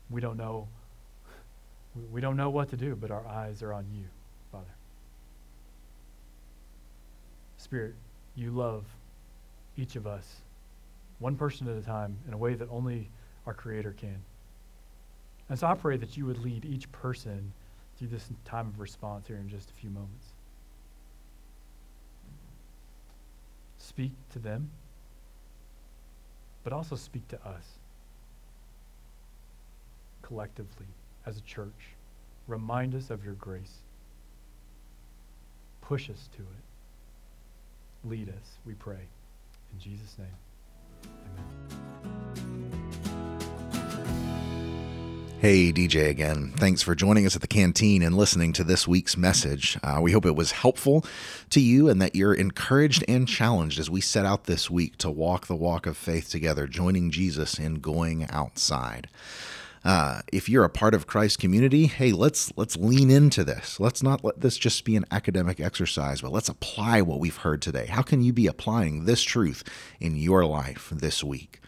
We 0.10 0.22
don't 0.22 0.38
know 0.38 0.68
we 2.12 2.20
don't 2.20 2.36
know 2.36 2.50
what 2.50 2.70
to 2.72 2.76
do, 2.76 2.94
but 2.94 3.10
our 3.10 3.26
eyes 3.26 3.64
are 3.64 3.72
on 3.72 3.86
you, 3.94 4.04
Father. 4.52 4.66
Spirit, 7.58 7.94
you 8.36 8.52
love 8.52 8.84
each 9.78 9.96
of 9.96 10.06
us, 10.06 10.42
one 11.20 11.38
person 11.38 11.70
at 11.70 11.78
a 11.78 11.82
time, 11.82 12.18
in 12.28 12.34
a 12.34 12.38
way 12.38 12.54
that 12.54 12.68
only 12.70 13.10
our 13.48 13.54
Creator 13.54 13.96
can. 13.98 14.18
And 15.48 15.58
so 15.58 15.68
I 15.68 15.76
pray 15.76 15.96
that 15.96 16.18
you 16.18 16.26
would 16.26 16.44
lead 16.44 16.66
each 16.66 16.92
person 16.92 17.54
through 17.98 18.08
this 18.10 18.30
time 18.44 18.68
of 18.68 18.80
response 18.80 19.28
here 19.28 19.38
in 19.38 19.50
just 19.50 19.70
a 19.70 19.74
few 19.74 19.90
moments. 19.90 20.28
Speak 23.78 24.12
to 24.34 24.40
them, 24.40 24.70
but 26.64 26.74
also 26.74 26.96
speak 26.96 27.28
to 27.30 27.38
us 27.48 27.80
collectively 30.22 30.88
as 31.26 31.38
a 31.38 31.42
church. 31.42 31.96
Remind 32.48 32.96
us 32.96 33.10
of 33.10 33.24
your 33.24 33.36
grace. 33.36 33.78
Push 35.82 36.10
us 36.10 36.30
to 36.36 36.42
it. 36.42 38.10
Lead 38.10 38.30
us, 38.30 38.58
we 38.66 38.74
pray. 38.74 39.08
In 39.74 39.80
Jesus' 39.80 40.18
name, 40.18 40.28
amen. 41.06 41.85
Hey, 45.42 45.72
DJ 45.74 46.10
again. 46.10 46.54
Thanks 46.56 46.82
for 46.82 46.96
joining 46.96 47.26
us 47.26 47.36
at 47.36 47.42
the 47.42 47.48
canteen 47.48 48.02
and 48.02 48.16
listening 48.16 48.54
to 48.54 48.64
this 48.64 48.88
week's 48.88 49.18
message. 49.18 49.78
Uh, 49.84 50.00
we 50.02 50.14
hope 50.14 50.26
it 50.26 50.36
was 50.36 50.54
helpful 50.54 51.06
to 51.50 51.60
you 51.60 51.90
and 51.90 52.02
that 52.02 52.16
you're 52.16 52.34
encouraged 52.34 53.04
and 53.08 53.28
challenged 53.28 53.78
as 53.78 53.90
we 53.90 54.02
set 54.02 54.26
out 54.26 54.46
this 54.46 54.72
week 54.72 54.98
to 55.00 55.12
walk 55.12 55.46
the 55.46 55.56
walk 55.56 55.86
of 55.86 55.98
faith 55.98 56.30
together, 56.30 56.68
joining 56.68 57.12
Jesus 57.12 57.60
in 57.60 57.76
going 57.76 58.26
outside. 58.32 59.08
Uh, 59.86 60.22
if 60.34 60.50
you're 60.50 60.64
a 60.64 60.70
part 60.70 60.96
of 60.96 61.06
Christ 61.06 61.38
community, 61.38 61.86
hey, 61.86 62.12
let's 62.12 62.52
let's 62.58 62.76
lean 62.76 63.12
into 63.12 63.44
this. 63.44 63.80
Let's 63.80 64.02
not 64.02 64.24
let 64.24 64.42
this 64.42 64.58
just 64.58 64.84
be 64.84 64.96
an 64.96 65.06
academic 65.12 65.60
exercise, 65.60 66.22
but 66.22 66.32
let's 66.32 66.50
apply 66.50 67.04
what 67.04 67.20
we've 67.20 67.38
heard 67.38 67.62
today. 67.62 67.86
How 67.86 68.02
can 68.02 68.24
you 68.24 68.34
be 68.34 68.48
applying 68.48 69.06
this 69.06 69.22
truth 69.22 69.64
in 70.00 70.16
your 70.16 70.44
life 70.44 70.92
this 70.92 71.24
week? 71.24 71.60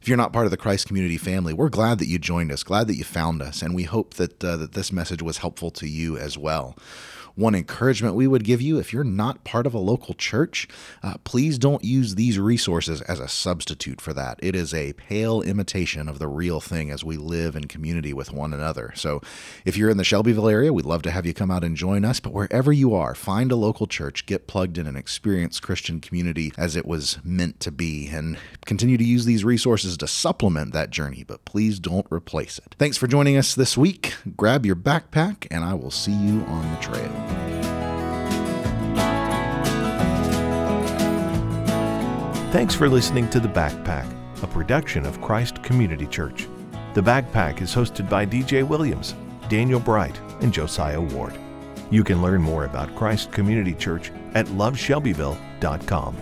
If 0.00 0.08
you're 0.08 0.16
not 0.16 0.32
part 0.32 0.46
of 0.46 0.52
the 0.52 0.56
Christ 0.56 0.86
community 0.86 1.18
family, 1.18 1.52
we're 1.52 1.68
glad 1.68 1.98
that 1.98 2.08
you 2.08 2.18
joined 2.18 2.50
us, 2.50 2.62
glad 2.62 2.86
that 2.86 2.96
you 2.96 3.04
found 3.04 3.42
us, 3.42 3.60
and 3.60 3.74
we 3.74 3.82
hope 3.82 4.14
that 4.14 4.42
uh, 4.42 4.56
that 4.56 4.72
this 4.72 4.90
message 4.90 5.20
was 5.20 5.38
helpful 5.38 5.70
to 5.72 5.86
you 5.86 6.16
as 6.16 6.38
well. 6.38 6.78
One 7.36 7.54
encouragement 7.54 8.14
we 8.14 8.26
would 8.26 8.44
give 8.44 8.62
you 8.62 8.78
if 8.78 8.94
you're 8.94 9.04
not 9.04 9.44
part 9.44 9.66
of 9.66 9.74
a 9.74 9.78
local 9.78 10.14
church, 10.14 10.66
uh, 11.02 11.14
please 11.22 11.58
don't 11.58 11.84
use 11.84 12.14
these 12.14 12.38
resources 12.38 13.02
as 13.02 13.20
a 13.20 13.28
substitute 13.28 14.00
for 14.00 14.14
that. 14.14 14.40
It 14.42 14.56
is 14.56 14.72
a 14.72 14.94
pale 14.94 15.42
imitation 15.42 16.08
of 16.08 16.18
the 16.18 16.28
real 16.28 16.60
thing 16.60 16.90
as 16.90 17.04
we 17.04 17.18
live 17.18 17.54
in 17.54 17.66
community 17.66 18.14
with 18.14 18.32
one 18.32 18.54
another. 18.54 18.92
So 18.96 19.20
if 19.66 19.76
you're 19.76 19.90
in 19.90 19.98
the 19.98 20.04
Shelbyville 20.04 20.48
area, 20.48 20.72
we'd 20.72 20.86
love 20.86 21.02
to 21.02 21.10
have 21.10 21.26
you 21.26 21.34
come 21.34 21.50
out 21.50 21.62
and 21.62 21.76
join 21.76 22.06
us. 22.06 22.20
But 22.20 22.32
wherever 22.32 22.72
you 22.72 22.94
are, 22.94 23.14
find 23.14 23.52
a 23.52 23.56
local 23.56 23.86
church, 23.86 24.24
get 24.24 24.46
plugged 24.46 24.78
in, 24.78 24.86
and 24.86 24.96
experience 24.96 25.60
Christian 25.60 26.00
community 26.00 26.52
as 26.56 26.74
it 26.74 26.86
was 26.86 27.18
meant 27.22 27.60
to 27.60 27.70
be, 27.70 28.08
and 28.08 28.38
continue 28.64 28.96
to 28.96 29.04
use 29.04 29.26
these 29.26 29.44
resources 29.44 29.98
to 29.98 30.06
supplement 30.06 30.72
that 30.72 30.88
journey, 30.88 31.22
but 31.22 31.44
please 31.44 31.78
don't 31.78 32.06
replace 32.10 32.58
it. 32.58 32.74
Thanks 32.78 32.96
for 32.96 33.06
joining 33.06 33.36
us 33.36 33.54
this 33.54 33.76
week. 33.76 34.14
Grab 34.36 34.64
your 34.64 34.76
backpack, 34.76 35.46
and 35.50 35.64
I 35.64 35.74
will 35.74 35.90
see 35.90 36.12
you 36.12 36.40
on 36.44 36.70
the 36.72 36.80
trail. 36.80 37.25
Thanks 42.56 42.74
for 42.74 42.88
listening 42.88 43.28
to 43.30 43.38
The 43.38 43.48
Backpack, 43.48 44.10
a 44.42 44.46
production 44.46 45.04
of 45.04 45.20
Christ 45.20 45.62
Community 45.62 46.06
Church. 46.06 46.48
The 46.94 47.02
Backpack 47.02 47.60
is 47.60 47.74
hosted 47.74 48.08
by 48.08 48.24
DJ 48.24 48.66
Williams, 48.66 49.14
Daniel 49.50 49.78
Bright, 49.78 50.18
and 50.40 50.52
Josiah 50.52 51.00
Ward. 51.00 51.38
You 51.90 52.02
can 52.02 52.22
learn 52.22 52.40
more 52.40 52.64
about 52.64 52.96
Christ 52.96 53.30
Community 53.30 53.74
Church 53.74 54.10
at 54.34 54.46
loveshelbyville.com. 54.46 56.16